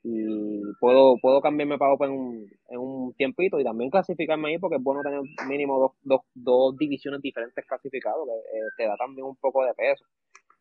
[0.05, 4.83] y puedo, puedo cambiarme para Open en un tiempito y también clasificarme ahí porque es
[4.83, 9.37] bueno tener mínimo dos, dos, dos divisiones diferentes clasificados, que eh, te da también un
[9.37, 10.03] poco de peso.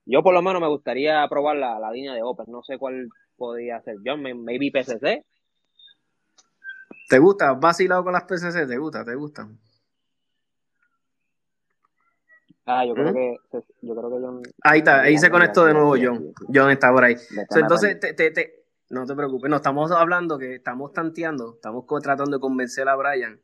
[0.06, 3.08] Yo por lo menos me gustaría probar la, la línea de Open, no sé cuál
[3.36, 5.24] podría ser yo, maybe PCC,
[7.12, 7.50] ¿Te gusta?
[7.50, 8.66] ¿Has vacilado con las PCC?
[8.66, 9.04] ¿Te gusta?
[9.04, 9.58] ¿Te gustan?
[12.64, 13.12] Ah, yo creo ¿Mm?
[13.12, 13.36] que
[13.82, 14.42] yo creo que John.
[14.62, 16.32] Ahí está, ahí se conectó de nuevo John.
[16.54, 17.14] John está por ahí.
[17.50, 22.40] entonces, te, te, no te preocupes, no estamos hablando que estamos tanteando, estamos tratando de
[22.40, 23.38] convencer a Brian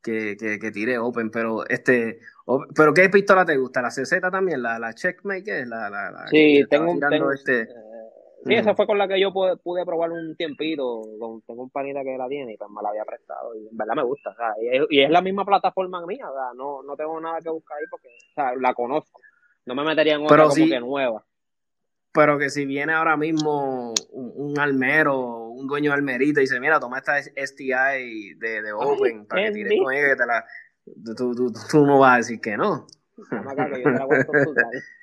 [0.00, 2.20] que, que, que tire Open, pero este,
[2.72, 3.82] pero ¿qué pistola te gusta?
[3.82, 4.62] ¿La CZ también?
[4.62, 5.66] ¿La, la Checkmate?
[5.66, 7.62] ¿La, la, la, sí, tengo, tengo este...
[7.62, 7.66] Eh,
[8.44, 11.02] Sí, esa fue con la que yo pude, pude probar un tiempito.
[11.18, 13.54] Con, tengo un panita que la tiene y pues me la había prestado.
[13.54, 14.30] Y en verdad me gusta.
[14.30, 14.54] O sea,
[14.90, 16.30] y, es, la misma plataforma mía.
[16.30, 19.20] O sea, no, no tengo nada que buscar ahí porque o sea, la conozco.
[19.66, 21.24] No me metería en otra como que nueva.
[22.12, 26.80] Pero que si viene ahora mismo un, almero, un dueño de almerita y dice, mira,
[26.80, 30.44] toma esta STI de, de Open para que tires con ella, que te la,
[31.16, 32.86] tú, tú, tú, no vas a decir que no.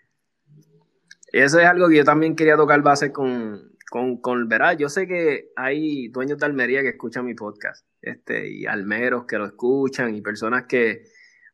[1.36, 4.50] Eso es algo que yo también quería tocar base con, con, con.
[4.80, 9.38] Yo sé que hay dueños de Almería que escuchan mi podcast, este, y almeros que
[9.38, 11.04] lo escuchan, y personas que,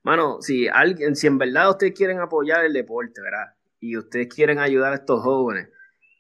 [0.04, 3.56] mano, si alguien, si en verdad ustedes quieren apoyar el deporte, ¿verdad?
[3.80, 5.70] Y ustedes quieren ayudar a estos jóvenes,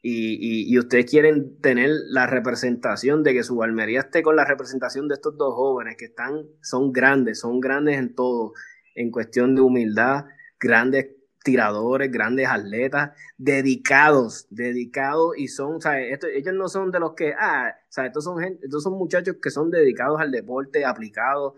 [0.02, 5.08] y, y, ustedes quieren tener la representación de que su Almería esté con la representación
[5.08, 8.54] de estos dos jóvenes que están, son grandes, son grandes en todo,
[8.96, 10.26] en cuestión de humildad,
[10.60, 17.14] grandes tiradores, grandes atletas, dedicados, dedicados y son, o sea, ellos no son de los
[17.14, 21.54] que, ah, sea, estos son, gente, estos son muchachos que son dedicados al deporte, aplicados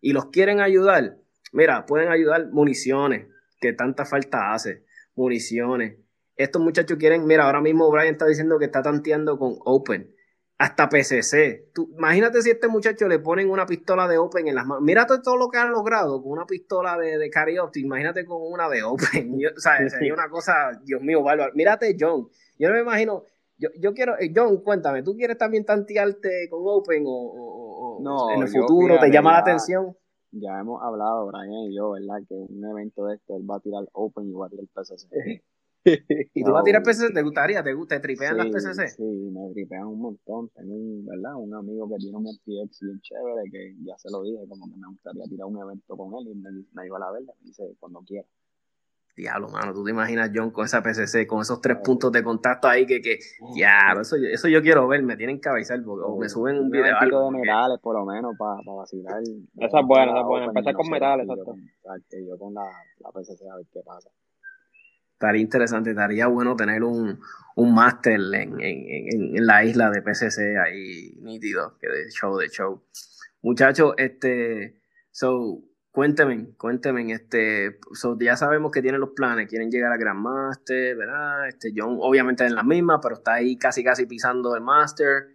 [0.00, 1.18] y los quieren ayudar.
[1.52, 3.28] Mira, pueden ayudar municiones,
[3.60, 5.98] que tanta falta hace, municiones.
[6.36, 10.14] Estos muchachos quieren, mira, ahora mismo Brian está diciendo que está tanteando con Open
[10.58, 11.70] hasta PCC.
[11.72, 14.82] Tú, imagínate si a este muchacho le ponen una pistola de Open en las manos.
[14.82, 17.30] Mírate todo lo que han logrado con una pistola de, de
[17.76, 19.38] Imagínate con una de Open.
[19.56, 21.52] o sea, sería una cosa, Dios mío, bárbaro.
[21.54, 22.28] Mírate, John.
[22.58, 23.22] Yo no me imagino.
[23.56, 28.42] Yo, yo quiero, eh, John, cuéntame, ¿tú quieres también tantearte con Open o, no, en
[28.42, 28.98] el futuro?
[29.00, 29.96] ¿Te llama la atención?
[30.30, 32.18] ya hemos hablado, Brian y yo, ¿verdad?
[32.28, 35.08] Que un evento de esto, él va a tirar Open y va a tirar PCC.
[36.34, 37.12] ¿Y tú vas a tirar PCC?
[37.12, 37.62] ¿Te gustaría?
[37.62, 38.88] ¿Te, te tripean las PCC?
[38.88, 40.48] Sí, me tripean un montón.
[40.50, 41.36] Tengo un, ¿verdad?
[41.36, 44.76] un amigo que tiene un FTX bien chévere que ya se lo dije, como que
[44.76, 47.32] me gustaría tirar un evento con él y me, me iba a la verga.
[47.40, 48.26] Me dice, cuando quiera.
[49.18, 52.68] Diablo, mano, tú te imaginas John con esa PCC, con esos tres puntos de contacto
[52.68, 53.18] ahí que, que
[53.56, 56.96] ya, eso, eso yo quiero ver, me tienen que avisar o me suben un video.
[56.96, 59.20] algo de metales, por lo menos, para vacilar.
[59.20, 62.16] Esa es buena, esa es buena, empezar con metales, exacto.
[62.28, 62.62] Yo con la,
[63.00, 64.08] la PCC a ver qué pasa.
[65.18, 67.18] Estaría interesante, estaría bueno tener un,
[67.56, 72.48] un máster en, en, en, la isla de PCC ahí nítido, que de show de
[72.48, 72.84] show.
[73.42, 77.80] Muchachos, este, so, Cuénteme, cuénteme, este,
[78.20, 81.48] ya sabemos que tienen los planes, quieren llegar a Grandmaster, ¿verdad?
[81.48, 85.26] Este, John obviamente en la misma, pero está ahí casi casi pisando el Master.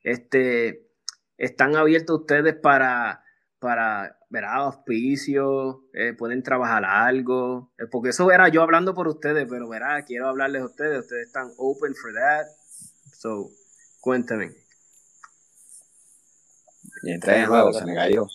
[0.00, 0.92] Este,
[1.36, 3.21] ¿están abiertos ustedes para,
[3.62, 4.56] para, ¿verdad?
[4.56, 10.04] Auspicios, eh, pueden trabajar algo, eh, porque eso era yo hablando por ustedes, pero ¿verdad?
[10.04, 12.44] Quiero hablarles a ustedes, ustedes están open for that.
[13.12, 13.50] So,
[14.00, 14.50] cuénteme.
[17.04, 18.26] Y entré de nuevo, se me cayó.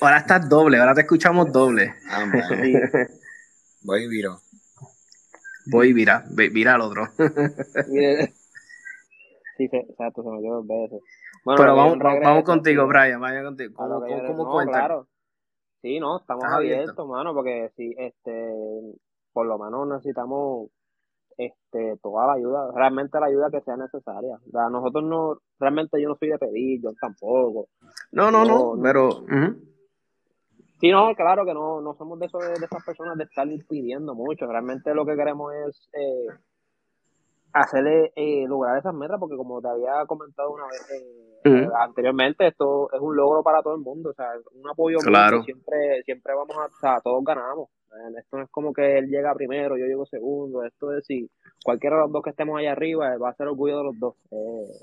[0.00, 1.94] Ahora estás doble, ahora te escuchamos doble.
[2.10, 2.30] Ah,
[3.82, 4.42] Voy y viro.
[5.66, 7.10] Voy y vira, vira al otro.
[9.56, 11.00] sí, exacto, se me dio dos veces.
[11.44, 13.74] Pero vamos, vamos contigo, Brian, vaya contigo.
[13.74, 15.06] ¿Cómo, cómo, Claro.
[15.80, 18.52] Sí, no, estamos abiertos, mano, porque si, este,
[19.32, 20.70] por lo menos necesitamos
[21.36, 24.36] este, toda la ayuda, realmente la ayuda que sea necesaria.
[24.48, 27.68] O sea, nosotros no, realmente yo no soy de pedir, yo tampoco.
[28.10, 29.24] No, no, no, pero...
[30.80, 34.14] Sí, no, claro que no, no somos de, eso, de, esas personas de estar pidiendo
[34.14, 34.46] mucho.
[34.46, 36.26] Realmente lo que queremos es eh,
[37.60, 40.90] hacerle eh, lograr esas metas, porque como te había comentado una vez
[41.44, 44.10] eh, anteriormente, esto es un logro para todo el mundo.
[44.10, 45.42] O sea, un apoyo claro.
[45.42, 47.68] siempre, siempre vamos a, o sea, todos ganamos.
[48.18, 50.62] Esto no es como que él llega primero, yo llego segundo.
[50.64, 51.30] Esto es si
[51.64, 54.14] cualquiera de los dos que estemos allá arriba va a ser orgullo de los dos.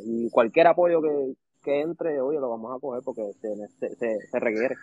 [0.05, 1.33] y cualquier apoyo que,
[1.63, 4.75] que entre, oye, lo vamos a coger porque se, se, se requiere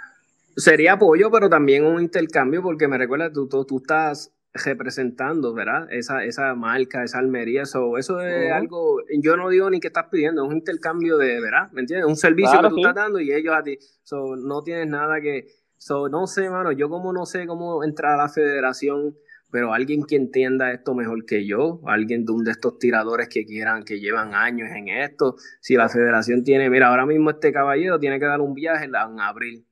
[0.57, 5.89] sería apoyo, pero también un intercambio, porque me recuerda, tú, tú, tú estás representando, ¿verdad?
[5.91, 10.07] Esa, esa marca, esa almería, eso eso es algo, yo no digo ni que estás
[10.11, 11.71] pidiendo, es un intercambio de, ¿verdad?
[11.73, 12.07] ¿Me entiendes?
[12.07, 15.47] Un servicio que tú estás dando y ellos a ti, so, no tienes nada que,
[15.79, 19.17] so, no sé, mano, yo como no sé cómo entrar a la federación,
[19.51, 23.47] pero alguien que entienda esto mejor que yo, alguien de un de estos tiradores que
[23.47, 27.99] quieran, que llevan años en esto, si la federación tiene, mira, ahora mismo este caballero
[27.99, 29.67] tiene que dar un viaje en abril,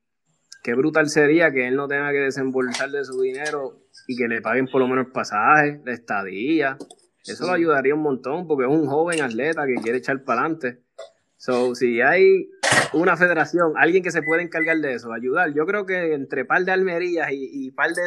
[0.63, 4.43] qué brutal sería que él no tenga que desembolsar de su dinero y que le
[4.43, 6.77] paguen por lo menos el pasaje, la estadía.
[7.25, 10.81] Eso lo ayudaría un montón porque es un joven atleta que quiere echar para adelante.
[11.37, 12.51] So, si hay
[12.93, 16.65] una federación, alguien que se puede encargar de eso, ayudar, yo creo que entre par
[16.65, 18.03] de almerías y, y par de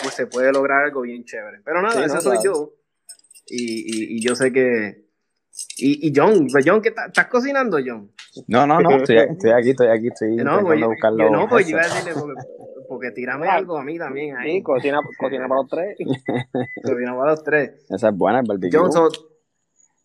[0.00, 1.62] pues se puede lograr algo bien chévere.
[1.64, 2.74] Pero nada, eso soy yo.
[3.48, 5.04] Y, y, yo sé que.
[5.78, 8.12] Y, y John, John, ¿qué estás cocinando, John?
[8.46, 11.24] No, no, no, estoy, estoy aquí, estoy aquí, estoy no, pues, buscarlo.
[11.24, 12.34] Yo no, pues yo iba a decirle, porque,
[12.90, 14.56] porque tírame algo a mí también ahí.
[14.56, 15.96] Sí, cocina, cocina para los tres.
[16.82, 17.86] cocina para los tres.
[17.88, 18.76] Esa es buena, el barbecue.
[18.76, 19.08] Johnson,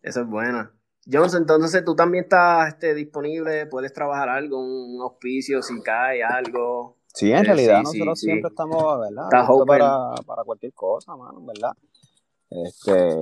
[0.03, 0.71] esa es buena.
[1.11, 6.97] Johnson, entonces tú también estás este, disponible, puedes trabajar algo, un auspicio, si cae algo.
[7.07, 9.29] Sí, en eh, realidad nosotros siempre estamos, ¿verdad?
[9.65, 11.71] Para, para cualquier cosa, mano, ¿verdad?
[12.51, 13.17] Este,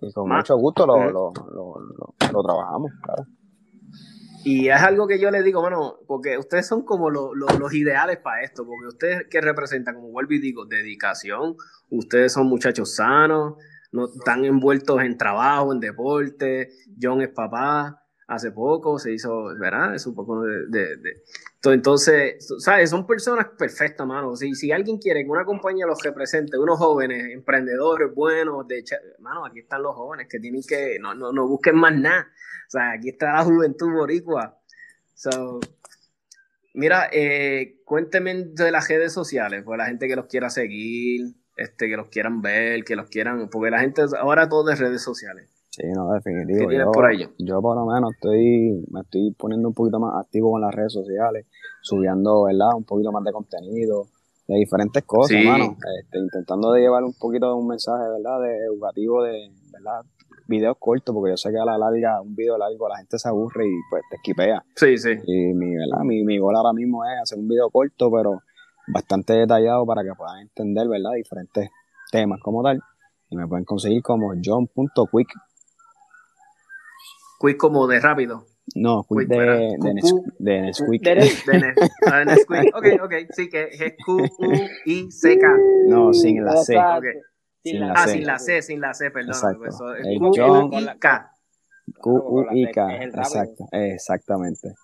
[0.00, 1.74] y con mucho gusto lo, lo, lo,
[2.32, 3.24] lo, trabajamos, claro.
[4.44, 8.42] Y es algo que yo les digo, bueno, porque ustedes son como los ideales para
[8.42, 11.56] esto, porque ustedes que representan, como vuelvo y digo, dedicación,
[11.88, 13.54] ustedes son muchachos sanos,
[13.90, 16.68] no están envueltos en trabajo, en deporte,
[17.00, 19.94] John es papá, hace poco se hizo, ¿verdad?
[19.94, 20.98] Es un poco de...
[21.64, 22.90] Entonces, ¿sabes?
[22.90, 24.36] Son personas perfectas, mano.
[24.36, 28.84] Si, si alguien quiere que una compañía los represente, unos jóvenes, emprendedores buenos, de
[29.20, 32.28] mano, aquí están los jóvenes que tienen que, no, no, no busquen más nada.
[32.68, 34.58] O sea, aquí está la juventud boricua.
[35.14, 35.60] So,
[36.74, 41.88] mira, eh, cuénteme de las redes sociales, pues la gente que los quiera seguir, este,
[41.88, 45.53] que los quieran ver, que los quieran, porque la gente ahora todo de redes sociales.
[45.76, 46.68] Sí, no, definitivo.
[46.68, 47.30] ¿Qué yo, por ello?
[47.36, 50.92] Yo por lo menos estoy, me estoy poniendo un poquito más activo con las redes
[50.92, 51.46] sociales,
[51.82, 52.76] subiendo, ¿verdad?
[52.76, 54.04] Un poquito más de contenido,
[54.46, 55.76] de diferentes cosas, hermano.
[56.00, 58.40] Este, intentando de llevar un poquito de un mensaje, ¿verdad?
[58.42, 60.02] De educativo, de, ¿verdad?
[60.46, 63.28] Videos cortos, porque yo sé que a la larga, un video largo, la gente se
[63.28, 64.64] aburre y pues te esquipea.
[64.76, 65.10] Sí, sí.
[65.26, 66.04] Y mi, ¿verdad?
[66.04, 68.42] Mi, mi gol ahora mismo es hacer un video corto, pero
[68.86, 71.14] bastante detallado para que puedan entender, ¿verdad?
[71.16, 71.68] Diferentes
[72.12, 72.80] temas como tal.
[73.28, 75.30] Y me pueden conseguir como john.quick
[77.44, 78.46] Quick como de rápido.
[78.74, 80.32] No, Quick de, de, de Nesquik.
[80.38, 81.02] De, Nesquik.
[82.74, 85.46] Ok, ok, sí, que es Q-U-I-C-K.
[85.88, 86.74] No, sin la C.
[87.62, 89.30] Sin la ah, sin la C, sin la C, perdón.
[89.30, 89.60] Exacto.
[90.18, 91.30] Q-U-I-K.
[92.00, 94.74] Q-U-I-K, exacto, exactamente.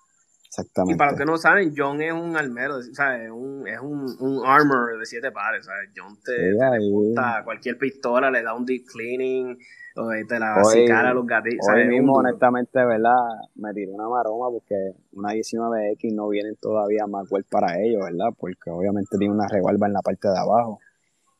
[0.51, 0.95] Exactamente.
[0.95, 3.79] Y para los que no saben, John es un armero, o sea, es un, es
[3.79, 5.91] un, un armor de siete pares, ¿sabes?
[5.95, 9.57] John te, te cualquier pistola, le da un deep cleaning,
[9.95, 11.65] o te la va a los gatitos.
[11.73, 13.15] Hoy mismo, honestamente, ¿verdad?
[13.55, 14.75] Me tiré una maroma porque
[15.13, 18.35] una 19X no vienen todavía más web para ellos, ¿verdad?
[18.37, 20.79] Porque obviamente tiene una revuelva en la parte de abajo.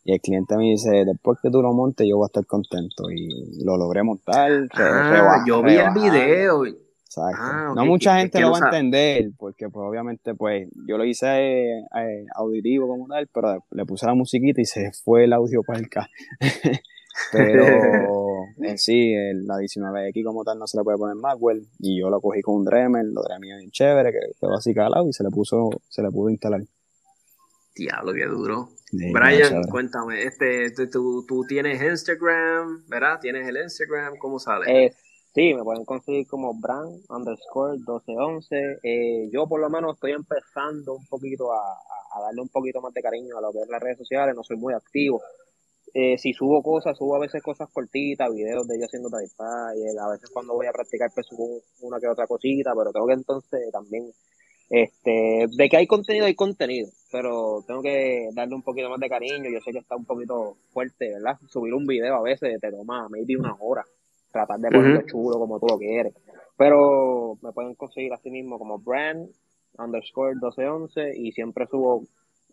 [0.06, 3.12] Y el cliente me dice, después que tú lo montes, yo voy a estar contento.
[3.12, 4.70] Y lo logré montar.
[4.74, 6.64] Ah, yo vi el video.
[7.18, 11.80] Ah, no mucha gente lo va a entender, porque pues, obviamente pues yo lo hice
[11.80, 15.80] eh, auditivo como tal, pero le puse la musiquita y se fue el audio para
[15.80, 16.10] el ca.
[17.32, 17.66] pero
[18.62, 22.22] en sí, la 19X como tal no se le puede poner Maxwell, y yo lo
[22.22, 25.30] cogí con un Dremel, lo Dremel bien chévere, que quedó así calado y se le
[25.30, 26.62] puso, se le pudo instalar.
[27.76, 28.70] Diablo, qué duro.
[28.92, 33.20] Brian, cuéntame, este, este, tú, tú, tienes Instagram, ¿verdad?
[33.22, 34.18] ¿Tienes el Instagram?
[34.18, 34.86] ¿Cómo sale?
[34.86, 34.94] Eh,
[35.34, 38.80] Sí, me pueden conseguir como brand underscore 1211.
[38.84, 41.62] Eh, yo por lo menos estoy empezando un poquito a,
[42.22, 44.58] darle un poquito más de cariño a lo que es las redes sociales, no soy
[44.58, 45.22] muy activo.
[45.94, 50.10] Eh, si subo cosas, subo a veces cosas cortitas, videos de yo haciendo y a
[50.12, 53.72] veces cuando voy a practicar pues subo una que otra cosita, pero creo que entonces
[53.72, 54.12] también,
[54.70, 59.10] este, de que hay contenido, hay contenido, pero tengo que darle un poquito más de
[59.10, 61.38] cariño, yo sé que está un poquito fuerte, ¿verdad?
[61.50, 63.86] Subir un video a veces te toma maybe una hora
[64.32, 66.14] tratar de ponerlo chulo como tú lo quieres.
[66.58, 69.30] Pero me pueden conseguir así mismo como brand
[69.78, 72.04] underscore 1211 y siempre subo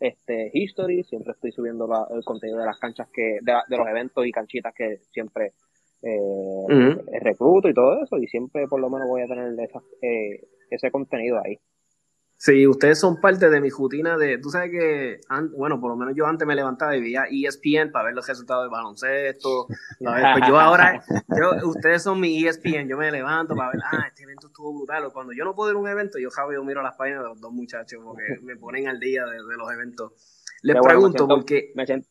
[0.01, 4.31] este history, siempre estoy subiendo el contenido de las canchas que, de, los eventos y
[4.31, 5.53] canchitas que siempre
[6.03, 9.53] eh, recluto y todo eso, y siempre por lo menos voy a tener
[10.03, 11.59] eh, ese contenido ahí.
[12.41, 15.21] Sí, ustedes son parte de mi rutina de, tú sabes que,
[15.57, 18.65] bueno, por lo menos yo antes me levantaba y veía ESPN para ver los resultados
[18.65, 19.67] de baloncesto.
[19.99, 21.03] Pues yo ahora,
[21.37, 25.11] yo, ustedes son mi ESPN, yo me levanto para ver, ah, este evento estuvo brutal.
[25.13, 27.29] Cuando yo no puedo ir a un evento, yo, Javi, yo miro las páginas de
[27.31, 30.13] los dos muchachos porque me ponen al día de los eventos.
[30.63, 31.73] Les pregunto porque...
[31.75, 32.09] Me siento,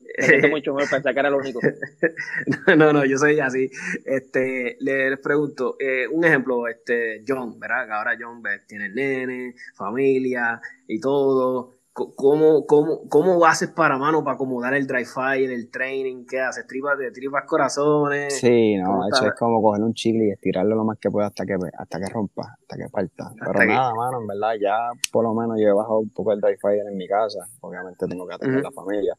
[0.49, 1.59] mucho mejor pensar que era lo único.
[2.77, 3.69] no, no, yo soy así.
[4.05, 7.87] Este, les pregunto, eh, un ejemplo, este, John, ¿verdad?
[7.87, 11.76] Que ahora John tiene nene, familia y todo.
[12.15, 16.25] ¿Cómo, cómo, cómo haces para mano para acomodar el dry fire, el training?
[16.29, 16.67] ¿Qué haces?
[16.67, 18.39] ¿Tripas, de tripas corazones?
[18.39, 21.43] Sí, no, eso es como coger un chicle y estirarlo lo más que pueda hasta
[21.43, 23.33] que, hasta que rompa, hasta que parta.
[23.39, 24.77] Pero nada, mano, en verdad, ya
[25.11, 27.39] por lo menos yo he bajado un poco el dry fire en mi casa.
[27.61, 29.15] Obviamente tengo que atender a la familia.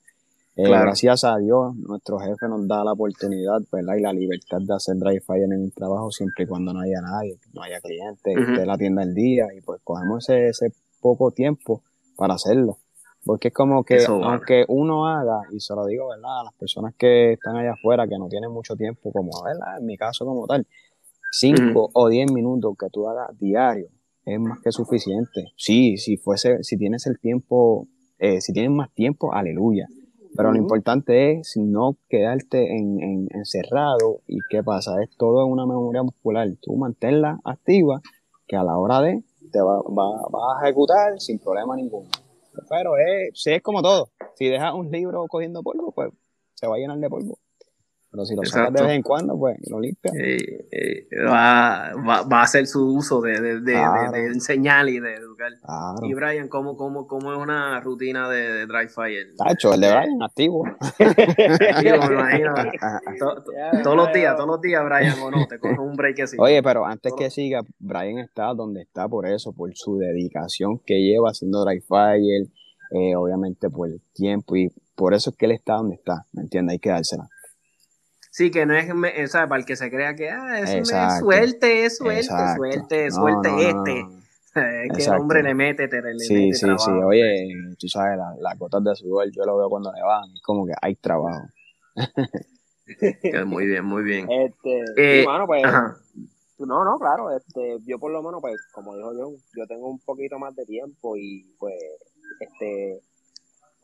[0.55, 3.95] Eh, gracias a Dios, nuestro jefe nos da la oportunidad, ¿verdad?
[3.97, 7.01] Y la libertad de hacer dry fire en el trabajo siempre y cuando no haya
[7.01, 10.73] nadie, no haya clientes, uh esté la tienda el día y pues cogemos ese, ese
[11.01, 11.83] poco tiempo
[12.19, 12.79] para hacerlo.
[13.25, 16.41] Porque es como que, aunque uno haga, y se lo digo, ¿verdad?
[16.41, 19.79] A las personas que están allá afuera, que no tienen mucho tiempo, como, ¿verdad?
[19.79, 20.67] En mi caso como tal,
[21.31, 23.89] cinco o diez minutos que tú hagas diario
[24.25, 25.53] es más que suficiente.
[25.57, 27.89] Sí, si fuese, si tienes el tiempo,
[28.19, 29.87] eh, si tienes más tiempo, aleluya.
[30.37, 36.03] Pero lo importante es no quedarte en, encerrado y qué pasa, es todo una memoria
[36.03, 36.47] muscular.
[36.61, 38.01] Tú manténla activa,
[38.47, 42.09] que a la hora de te va, va, a ejecutar sin problema ninguno.
[42.69, 44.11] Pero es, sí, es como todo.
[44.35, 46.11] Si dejas un libro cogiendo polvo, pues
[46.55, 47.39] se va a llenar de polvo.
[48.11, 50.15] Pero si lo sacas de vez en cuando, pues lo limpias.
[50.17, 53.75] Eh, eh, va, va, va, a hacer su uso de, de, de,
[54.13, 55.53] de enseñar y de educar.
[56.03, 59.27] Y Brian, ¿cómo, cómo, cómo es una rutina de, dry fire?
[59.37, 60.65] Tacho, el de Brian, activo.
[63.85, 66.37] todos los días, todos los días, Brian, o no, te cojo un break así.
[66.41, 70.95] Oye, pero antes que siga, Brian está donde está por eso, por su dedicación que
[70.95, 72.49] lleva haciendo dry fire,
[72.93, 76.43] eh, obviamente por el tiempo y por eso es que él está donde está, ¿me
[76.43, 76.73] entiendes?
[76.73, 77.29] Hay que dársela.
[78.39, 81.85] Sí, que no es, o sea, para el que se crea que, ah, es, suerte,
[81.85, 84.07] es suerte, suerte, suerte este.
[84.85, 88.39] es que el hombre le mete, te, le sí, sí, sí, oye, tú sabes, las
[88.39, 91.49] la gotas de sudor, yo lo veo cuando le van, es como que hay trabajo.
[93.47, 94.31] muy bien, muy bien.
[94.31, 95.65] Este, eh, pues,
[96.61, 99.99] no, no, claro, este, yo por lo menos, pues, como dijo yo, yo tengo un
[99.99, 101.75] poquito más de tiempo y, pues,
[102.39, 103.01] este,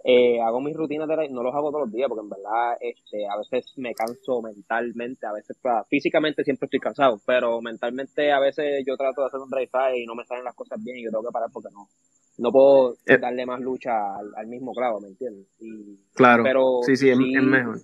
[0.07, 3.27] eh, hago mis rutinas de no los hago todos los días porque en verdad este,
[3.27, 5.57] a veces me canso mentalmente, a veces
[5.89, 9.97] físicamente siempre estoy cansado, pero mentalmente a veces yo trato de hacer un dry fire
[9.97, 11.89] y no me salen las cosas bien y yo tengo que parar porque no
[12.37, 13.17] no puedo eh.
[13.19, 13.93] darle más lucha
[14.37, 15.47] al, mismo clavo, ¿me entiendes?
[15.61, 17.79] Y, claro, pero sí, sí, es, mejor.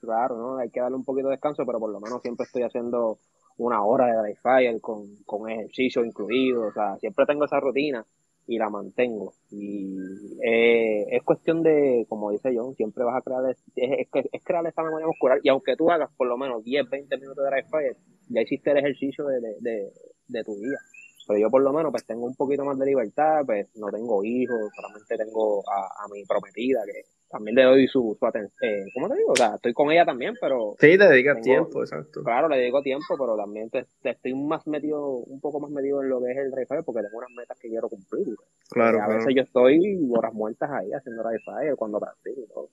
[0.00, 0.58] Claro, ¿no?
[0.58, 3.18] Hay que darle un poquito de descanso, pero por lo menos siempre estoy haciendo
[3.56, 8.04] una hora de dry fire con, con ejercicio incluido, o sea, siempre tengo esa rutina
[8.48, 9.34] y la mantengo.
[9.50, 9.94] Y
[10.42, 14.82] eh, es cuestión de, como dice John, siempre vas a crear, es, es, crear esa
[14.82, 15.38] memoria muscular.
[15.42, 17.96] Y aunque tú hagas por lo menos 10, 20 minutos de dry fire,
[18.30, 19.92] ya hiciste el ejercicio de, de,
[20.28, 20.78] de, tu día.
[21.26, 24.24] Pero yo por lo menos pues tengo un poquito más de libertad, pues no tengo
[24.24, 28.52] hijos, solamente tengo a, a mi prometida que también le doy su, su atención.
[28.62, 29.32] Eh, ¿Cómo te digo?
[29.32, 30.74] O sea, estoy con ella también, pero.
[30.78, 32.22] Sí, te dedicas tiempo, exacto.
[32.22, 36.08] Claro, le dedico tiempo, pero también te, estoy más metido, un poco más metido en
[36.08, 38.26] lo que es el Fire porque tengo unas metas que quiero cumplir.
[38.70, 39.02] Claro.
[39.02, 42.70] a veces yo estoy horas muertas ahí haciendo Fire cuando practico y todo.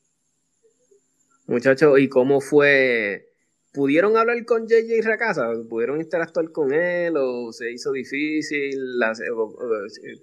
[1.47, 3.27] Muchachos, ¿y cómo fue?
[3.71, 5.51] ¿Pudieron hablar con JJ Racasa?
[5.69, 8.97] ¿Pudieron interactuar con él o se hizo difícil?
[8.97, 9.11] La,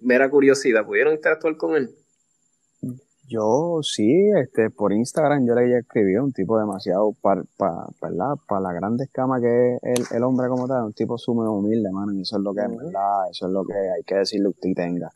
[0.00, 1.90] mera curiosidad, ¿pudieron interactuar con él?
[3.28, 8.72] Yo sí, este, por Instagram yo le escribí un tipo demasiado para pa, pa, la
[8.72, 12.36] grande escama que es el, hombre como tal, un tipo sumamente humilde, mano, y eso
[12.36, 15.10] es lo que es verdad, eso es lo que hay que decirle que usted tenga.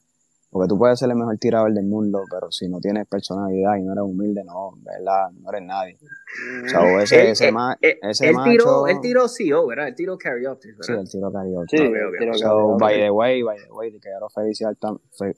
[0.56, 3.82] Porque tú puedes ser el mejor tirador del mundo, pero si no tienes personalidad y
[3.82, 5.30] no eres humilde, no, ¿verdad?
[5.38, 5.98] No eres nadie.
[6.64, 7.00] O sea, mm.
[7.00, 8.50] ese, ese, ma ese macho...
[8.50, 9.88] Tiró, él tiró CEO, ¿verdad?
[9.88, 10.80] El tiro karaoke, ¿verdad?
[10.80, 11.76] Sí, el tiro karaoke.
[11.76, 14.74] Sí, okay, so, by the way, by the way, quiero felicitar,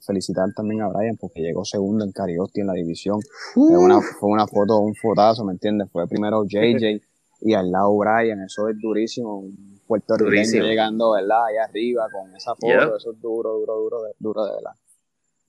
[0.07, 3.19] felicitar también a Brian porque llegó segundo en karaoke en la división.
[3.53, 5.89] Fue, una, fue una foto, un fotazo, ¿me entiendes?
[5.91, 7.01] Fue primero JJ
[7.41, 9.39] y al lado Brian, eso es durísimo.
[9.39, 11.43] Un puertorriqueño llegando, ¿verdad?
[11.47, 14.71] Allá arriba con esa foto, eso es duro, duro, duro, de, duro de verdad.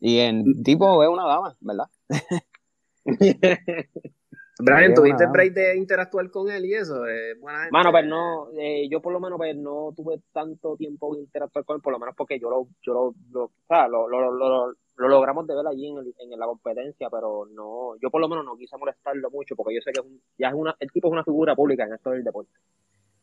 [0.01, 1.86] Y en tipo es una dama, ¿verdad?
[4.62, 7.07] Brian, ¿tuviste el break de interactuar con él y eso?
[7.07, 7.34] Eh,
[7.70, 11.64] Mano, pues no, eh, yo por lo menos pues no tuve tanto tiempo de interactuar
[11.64, 14.74] con él, por lo menos porque yo lo, yo lo, o sea, lo, lo, lo,
[14.96, 18.57] logramos de ver allí en, en, la competencia, pero no, yo por lo menos no
[18.57, 21.12] quise molestarlo mucho, porque yo sé que es un, ya es una, el tipo es
[21.12, 22.53] una figura pública en esto del deporte.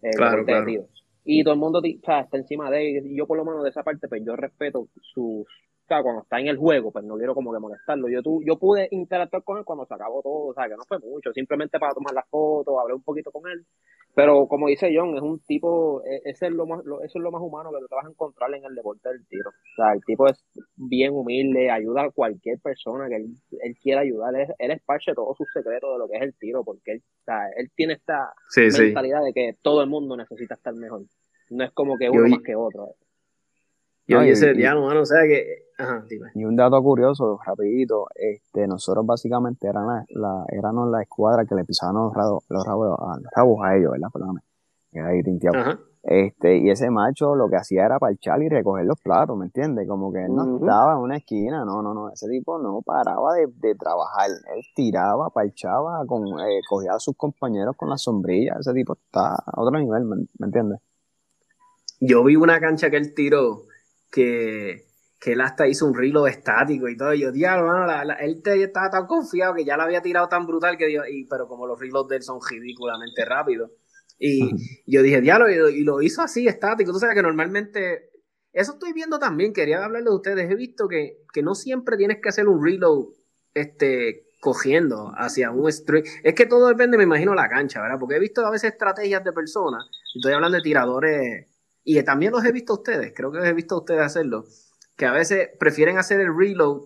[0.01, 0.87] Eh, claro, claro.
[1.23, 3.63] Y todo el mundo o sea, está encima de él, y yo por lo menos
[3.63, 5.45] de esa parte, pues yo respeto sus
[5.87, 8.09] cuando está en el juego, pues no quiero como que molestarlo.
[8.09, 10.83] Yo, tu, yo pude interactuar con él cuando se acabó todo, o sea, que no
[10.87, 13.65] fue mucho, simplemente para tomar las fotos, hablar un poquito con él.
[14.13, 17.31] Pero como dice John, es un tipo, e, ese es lo más, eso es lo
[17.31, 19.49] más humano que te vas a encontrar en el deporte del tiro.
[19.49, 20.43] O sea, el tipo es
[20.75, 24.35] bien humilde, ayuda a cualquier persona que él, quiera ayudar.
[24.35, 27.23] Él, él esparce todos sus secretos de lo que es el tiro, porque él, o
[27.23, 31.03] sea, él tiene esta mentalidad de que todo el mundo necesita estar mejor.
[31.49, 32.95] No es como que uno más que otro.
[34.07, 35.66] Yo y, ese o sea que.
[36.33, 41.55] Y un dato curioso, rapidito, este, nosotros básicamente eran la, la, éramos la escuadra que
[41.55, 44.09] le pisaban los, rabos, los rabos, a ellos, ¿verdad?
[44.11, 44.41] Perdóname.
[44.93, 45.21] Ahí
[46.03, 49.87] Este, y ese macho lo que hacía era parchar y recoger los platos, ¿me entiendes?
[49.87, 53.33] Como que él no estaba en una esquina, no, no, no, ese tipo no paraba
[53.33, 58.55] de, de trabajar, él tiraba, parchaba, con, eh, cogía a sus compañeros con la sombrilla,
[58.59, 60.79] ese tipo está a otro nivel, ¿me, ¿me entiendes?
[61.99, 63.63] Yo vi una cancha que él tiró
[64.11, 64.86] que,
[65.19, 67.13] que él hasta hizo un rilo estático y todo.
[67.13, 67.71] Y yo, diablo,
[68.19, 71.65] él estaba tan confiado que ya la había tirado tan brutal que y, pero como
[71.65, 73.71] los reloads de él son ridículamente rápidos.
[74.19, 74.49] Y
[74.85, 76.91] yo dije, diablo, y, lo hizo así estático.
[76.91, 78.11] Tú sabes que normalmente,
[78.51, 80.51] eso estoy viendo también, quería hablarle de ustedes.
[80.51, 83.09] He visto que, que no siempre tienes que hacer un reload
[83.53, 86.03] este, cogiendo hacia un string.
[86.23, 87.97] Es que todo depende, me imagino, la cancha, ¿verdad?
[87.99, 91.47] Porque he visto a veces estrategias de personas, estoy hablando de tiradores
[91.83, 94.45] y también los he visto a ustedes, creo que los he visto a ustedes hacerlo,
[94.97, 96.81] que a veces prefieren hacer el reload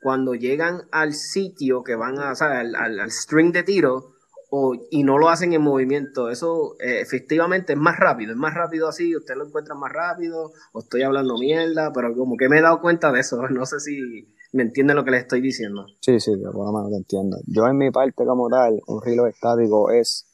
[0.00, 4.12] cuando llegan al sitio que van a, o sea, al, string de tiro
[4.50, 6.30] o, y no lo hacen en movimiento.
[6.30, 10.52] Eso eh, efectivamente es más rápido, es más rápido así, ustedes lo encuentran más rápido,
[10.72, 13.80] o estoy hablando mierda, pero como que me he dado cuenta de eso, no sé
[13.80, 15.86] si me entienden lo que les estoy diciendo.
[16.00, 17.38] Sí, sí, por lo menos te entiendo.
[17.46, 20.24] Yo en mi parte como tal, un reload estático es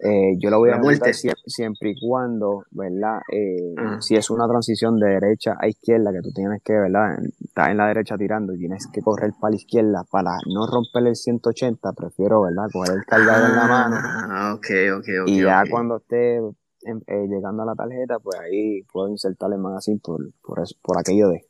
[0.00, 3.20] eh, yo lo voy a muerte siempre, y cuando, ¿verdad?
[3.32, 7.18] Eh, si es una transición de derecha a izquierda, que tú tienes que, ¿verdad?
[7.40, 11.08] Estás en la derecha tirando y tienes que correr para la izquierda para no romper
[11.08, 12.68] el 180, prefiero, ¿verdad?
[12.72, 13.96] Coger el cargador en la mano.
[14.00, 14.66] Ah, ok,
[14.98, 15.28] ok, ok.
[15.28, 19.96] Y ya cuando esté eh, llegando a la tarjeta, pues ahí puedo insertarle más así
[19.96, 21.47] por, por, eso, por aquello de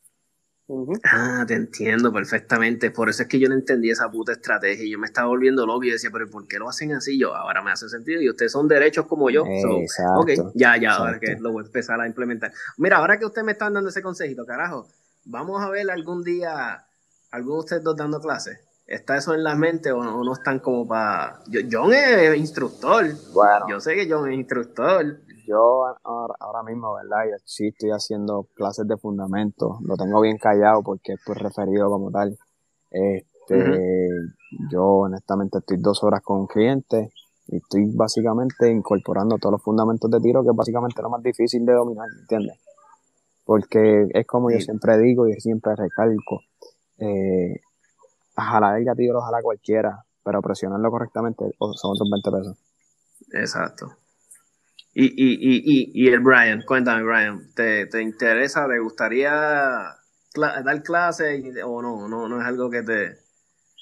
[1.04, 2.90] Ah, te entiendo perfectamente.
[2.90, 4.86] Por eso es que yo no entendí esa puta estrategia.
[4.86, 7.18] Yo me estaba volviendo loco y decía, pero ¿por qué lo hacen así?
[7.18, 8.20] Yo, ahora me hace sentido.
[8.20, 9.44] Y ustedes son derechos como yo.
[9.44, 12.52] ok, ya, ya, ahora que lo voy a empezar a implementar.
[12.76, 14.86] Mira, ahora que ustedes me están dando ese consejito, carajo,
[15.24, 16.84] vamos a ver algún día,
[17.30, 18.60] alguno de ustedes dos dando clases.
[18.86, 21.40] ¿Está eso en la mente o no, están como para...
[21.70, 23.06] John es instructor.
[23.34, 23.66] Bueno.
[23.68, 27.24] Yo sé que John es instructor yo ahora, mismo, ¿verdad?
[27.30, 31.88] Yo sí estoy haciendo clases de fundamento, lo tengo bien callado porque es pues referido
[31.88, 32.36] como tal.
[32.90, 34.08] Este,
[34.70, 37.10] Yo honestamente estoy dos horas con un cliente
[37.46, 41.64] Y estoy básicamente incorporando todos los fundamentos de tiro, que es básicamente lo más difícil
[41.64, 42.58] de dominar, ¿entiendes?
[43.44, 46.42] Porque es como yo siempre digo y siempre recalco,
[46.98, 47.60] eh,
[48.36, 52.56] jalar el gatillo lo jala cualquiera, pero presionarlo correctamente son otros 20 pesos.
[53.32, 53.96] Exacto.
[55.00, 59.94] Y, y, y, y, el Brian, cuéntame, Brian, ¿te, te interesa, te gustaría
[60.34, 62.08] dar clases o no?
[62.08, 62.26] no?
[62.26, 63.16] No es algo que te...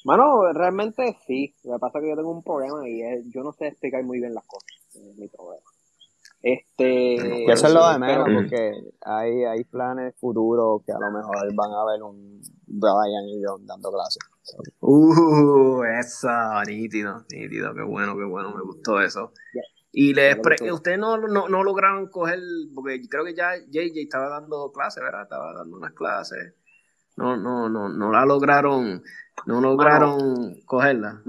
[0.04, 1.56] Bueno, realmente sí.
[1.64, 4.04] Lo que pasa es que yo tengo un problema y es, yo no sé explicar
[4.04, 4.68] muy bien las cosas.
[4.94, 5.64] Es mi problema.
[6.42, 11.10] Este, que eso es lo de menos, porque hay, hay planes futuros que a lo
[11.12, 14.22] mejor van a ver un Brian y John dando clases.
[14.80, 16.28] Uh, eso,
[16.66, 19.32] nítido, nítido, qué bueno, qué bueno, me gustó eso.
[19.98, 20.36] Y les
[20.70, 22.38] ustedes no, no, no, lograron coger,
[22.74, 25.22] porque creo que ya JJ estaba dando clases, ¿verdad?
[25.22, 26.54] Estaba dando unas clases.
[27.16, 29.02] No, no, no, no la lograron,
[29.46, 31.22] no lograron cogerla.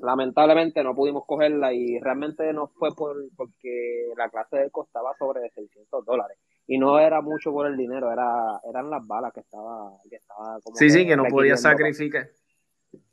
[0.00, 6.02] lamentablemente no pudimos cogerla y realmente no fue por, porque la clase costaba sobre 600
[6.06, 6.38] dólares.
[6.66, 10.58] Y no era mucho por el dinero, era, eran las balas que estaba, que estaba
[10.64, 12.30] como Sí, sí, que no podía sacrificar.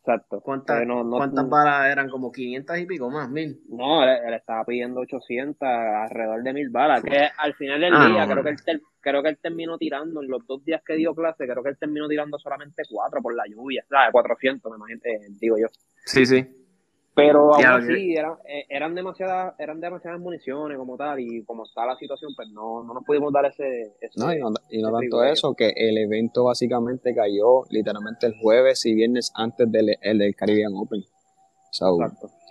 [0.06, 0.42] Exacto.
[0.42, 2.10] ¿Cuántas, ¿cuántas balas eran?
[2.10, 3.30] ¿Como 500 y pico más?
[3.30, 3.62] ¿Mil?
[3.70, 7.02] No, él, estaba pidiendo 800, alrededor de mil balas.
[7.02, 10.28] Que al final del ah, día, creo, que él, creo que él terminó tirando, en
[10.28, 13.46] los dos días que dio clase, creo que él terminó tirando solamente cuatro por la
[13.48, 13.86] lluvia.
[13.90, 14.12] ¿Sabes?
[14.12, 15.68] 400, me imagino, eh, digo yo.
[16.04, 16.46] Sí, sí.
[17.16, 21.86] Pero aún así, eran, eh, eran, demasiadas, eran demasiadas municiones como tal, y como está
[21.86, 23.94] la situación, pues no, no nos pudimos dar ese...
[24.16, 28.86] no, y no, y no tanto eso, que el evento básicamente cayó literalmente el jueves
[28.88, 31.04] y viernes antes del, el del Caribbean Open.
[31.70, 31.98] So,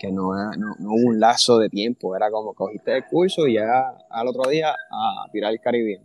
[0.00, 3.54] que no, no, no, hubo un lazo de tiempo, era como cogiste el curso y
[3.54, 6.02] ya al otro día a tirar el Caribbean.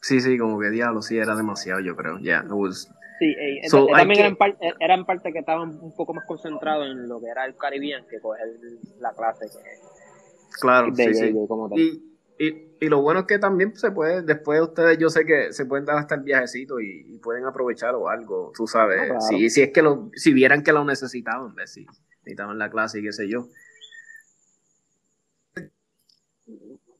[0.00, 2.18] Sí, sí, como que diablo, sí, era demasiado, yo creo.
[2.20, 2.42] Ya,
[3.18, 7.08] Sí, eh, también eran, parte, eh, eran parte que estaban un poco más concentrados en
[7.08, 8.46] lo que era el Caribbean que coger
[9.00, 11.34] la clase que claro, sí, sí.
[11.76, 12.08] Y,
[12.38, 15.66] y, y, lo bueno es que también se puede, después ustedes yo sé que se
[15.66, 19.62] pueden dar hasta el viajecito y, pueden aprovechar o algo, tú sabes, ah, si, si
[19.62, 21.86] es que lo, si vieran que lo necesitaban, si
[22.24, 23.48] necesitaban la clase y qué sé yo.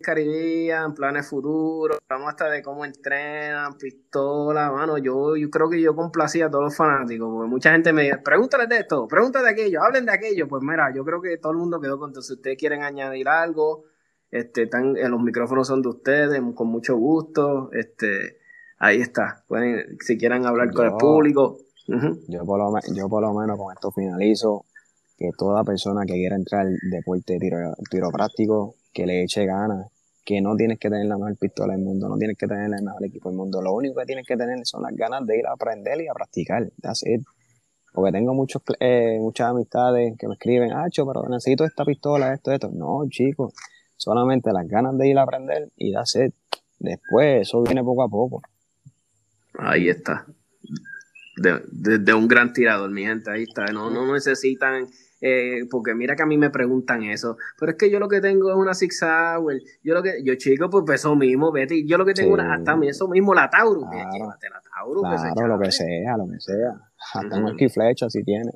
[0.01, 5.97] Caribbean, planes futuros, vamos hasta de cómo entrenan, pistola, mano, yo, yo creo que yo
[5.97, 9.51] complacía a todos los fanáticos, porque mucha gente me dice, pregúntale de esto, pregúntale de
[9.53, 12.35] aquello, hablen de aquello, pues mira, yo creo que todo el mundo quedó contento, si
[12.35, 13.85] ustedes quieren añadir algo,
[14.31, 18.39] este, están, eh, los micrófonos son de ustedes, con mucho gusto, este,
[18.79, 21.59] ahí está, pueden, si quieren hablar con el público.
[22.29, 24.65] yo, por lo, yo por lo menos con esto finalizo,
[25.19, 27.57] que toda persona que quiera entrar al deporte de tiro,
[27.91, 29.87] tiro práctico, que le eche ganas,
[30.25, 32.83] que no tienes que tener la mejor pistola del mundo, no tienes que tener el
[32.83, 35.47] mejor equipo del mundo, lo único que tienes que tener son las ganas de ir
[35.47, 37.23] a aprender y a practicar, that's it.
[37.93, 42.51] Porque tengo muchos, eh, muchas amistades que me escriben, ah, pero necesito esta pistola, esto,
[42.51, 42.71] esto.
[42.73, 43.55] No, chicos,
[43.97, 46.35] solamente las ganas de ir a aprender y that's it.
[46.81, 48.43] Después, eso viene poco a poco.
[49.59, 50.27] Ahí está.
[51.37, 53.67] De, de, un gran tirador, mi gente, ahí está.
[53.67, 54.89] No, no necesitan
[55.21, 58.21] eh, porque mira que a mí me preguntan eso, pero es que yo lo que
[58.21, 61.85] tengo es una Six Hour, yo lo que, yo chico, pues, pues eso mismo, vete,
[61.87, 65.03] yo lo que tengo es una, hasta eso mismo, la Taurus, claro, llévate la Taurus,
[65.03, 66.81] claro, lo que sea, lo que sea,
[67.15, 68.53] hasta un esquí flecha si tiene.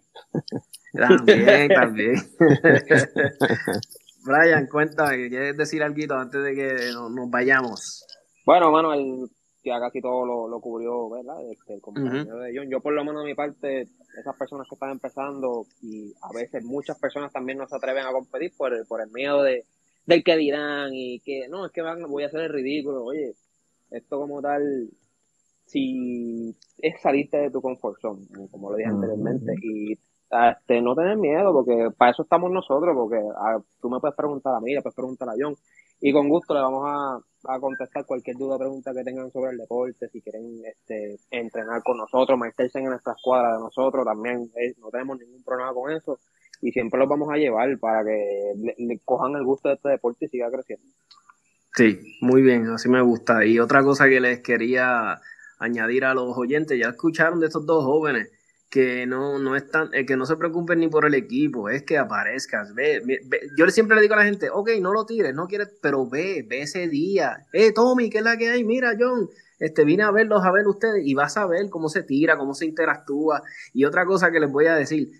[0.93, 2.15] También, también.
[4.25, 8.07] Brian, cuéntame, ¿quieres decir algo antes de que nos, vayamos?
[8.47, 9.29] Bueno, Manuel,
[9.65, 11.37] ya casi todo lo, lo cubrió, ¿verdad?
[11.51, 12.69] Este, el compañero de John.
[12.69, 13.89] Yo, por lo menos, de mi parte,
[14.19, 18.13] esas personas que están empezando y a veces muchas personas también no se atreven a
[18.13, 19.65] competir por el, por el miedo de,
[20.07, 23.05] del que dirán y que no, es que van, voy a hacer el ridículo.
[23.05, 23.35] Oye,
[23.91, 24.89] esto como tal,
[25.67, 31.17] si es salirte de tu confort zone, como lo dije anteriormente, y este, no tener
[31.17, 34.83] miedo, porque para eso estamos nosotros, porque ah, tú me puedes preguntar a mí, le
[34.83, 35.55] puedes preguntar a John,
[36.01, 39.53] y con gusto le vamos a, a contestar cualquier duda o pregunta que tengan sobre
[39.53, 44.51] el deporte, si quieren este, entrenar con nosotros, meterse en nuestra escuadra de nosotros, también
[44.57, 46.19] eh, no tenemos ningún problema con eso
[46.63, 50.27] y siempre los vamos a llevar para que le, cojan el gusto de este deporte
[50.27, 50.87] y siga creciendo.
[51.75, 53.45] Sí, muy bien, así me gusta.
[53.45, 55.21] Y otra cosa que les quería
[55.59, 58.31] añadir a los oyentes, ya escucharon de estos dos jóvenes
[58.73, 61.99] que no, no están, eh, que no se preocupen ni por el equipo, es que
[61.99, 63.03] aparezcas, ve,
[63.59, 66.43] yo siempre le digo a la gente, ok, no lo tires, no quieres, pero ve,
[66.49, 68.65] ve ese día, eh, Tommy, ¿qué es la que hay?
[68.65, 72.03] Mira, John, este, vine a verlos, a ver ustedes, y vas a ver cómo se
[72.03, 73.43] tira, cómo se interactúa,
[73.75, 75.11] y otra cosa que les voy a decir,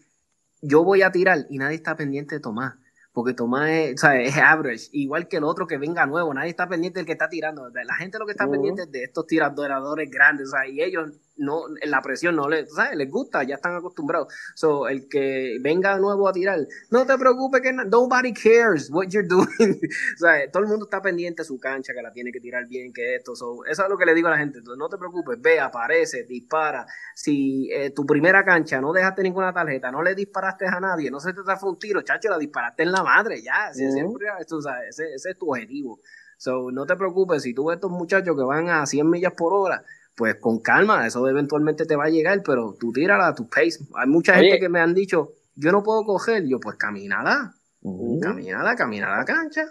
[0.63, 2.77] yo voy a tirar y nadie está pendiente de Tomás,
[3.13, 6.49] porque Tomás es, o sea, es average, igual que el otro que venga nuevo, nadie
[6.49, 9.27] está pendiente del que está tirando, la gente lo que está pendiente es de estos
[9.27, 12.97] tiradores grandes, o sea, y ellos no, la presión no les, ¿sabes?
[12.97, 14.33] les gusta, ya están acostumbrados.
[14.55, 16.59] So, el que venga de nuevo a tirar,
[16.91, 19.47] no te preocupes que nobody cares what you're doing.
[20.15, 22.67] o sea, todo el mundo está pendiente de su cancha, que la tiene que tirar
[22.69, 23.35] bien, que esto.
[23.35, 24.61] So, eso es lo que le digo a la gente.
[24.77, 26.87] no te preocupes, ve, aparece, dispara.
[27.15, 31.21] Si eh, tu primera cancha no dejaste ninguna tarjeta, no le disparaste a nadie, no
[31.21, 33.71] se te fue un tiro, chacho, la disparaste en la madre, ya.
[33.71, 36.01] ese, ese es tu objetivo.
[36.43, 39.55] So, no te preocupes, si tú ves estos muchachos que van a 100 millas por
[39.55, 43.49] hora, pues con calma, eso eventualmente te va a llegar, pero tú tírala a tu
[43.49, 43.85] pace.
[43.95, 48.21] Hay mucha gente que me han dicho, yo no puedo coger, yo pues caminala, uh
[48.21, 49.65] caminala, camina a la cancha.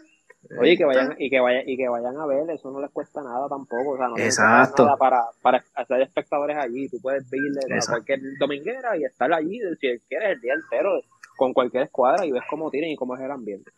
[0.60, 3.22] Oye, que vayan, y que vayan, y que vayan a ver, eso no les cuesta
[3.22, 4.84] nada tampoco, o sea, no Exacto.
[4.84, 9.62] nada para, para hacer espectadores allí, tú puedes ir a cualquier dominguera y estar allí,
[9.80, 11.00] si quieres, el día entero,
[11.38, 13.72] con cualquier escuadra y ves cómo tienen y cómo es el ambiente.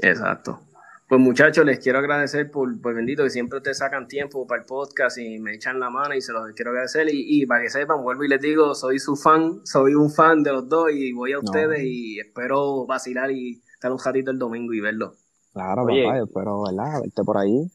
[0.00, 0.60] Exacto.
[1.08, 4.66] Pues muchachos, les quiero agradecer por, por bendito que siempre ustedes sacan tiempo para el
[4.66, 7.06] podcast y me echan la mano y se los quiero agradecer.
[7.10, 10.52] Y, para que sepan, vuelvo y les digo, soy su fan, soy un fan de
[10.52, 14.72] los dos y voy a ustedes y espero vacilar y estar un ratito el domingo
[14.72, 15.12] y verlo.
[15.52, 17.02] Claro, papá, espero, ¿verdad?
[17.02, 17.70] Verte por ahí.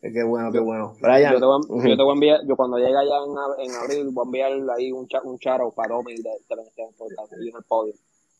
[0.00, 0.94] Qué bueno, qué bueno.
[1.00, 3.16] Brian, yo, te voy, yo te voy a enviar, yo cuando llegue allá
[3.58, 7.56] en, en abril, voy a enviar ahí un, un charo para Domi de, de, en
[7.56, 7.94] el podio.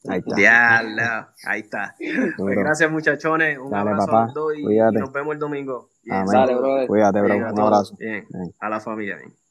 [0.08, 1.32] Ahí está.
[1.44, 1.94] ahí está.
[2.36, 3.58] Pues gracias, muchachones.
[3.58, 5.90] Un abrazo a todos y, nos vemos el domingo.
[6.86, 7.36] Cuídate, bro.
[7.36, 7.96] Un abrazo.
[8.60, 9.16] A la familia.
[9.16, 9.45] Bien.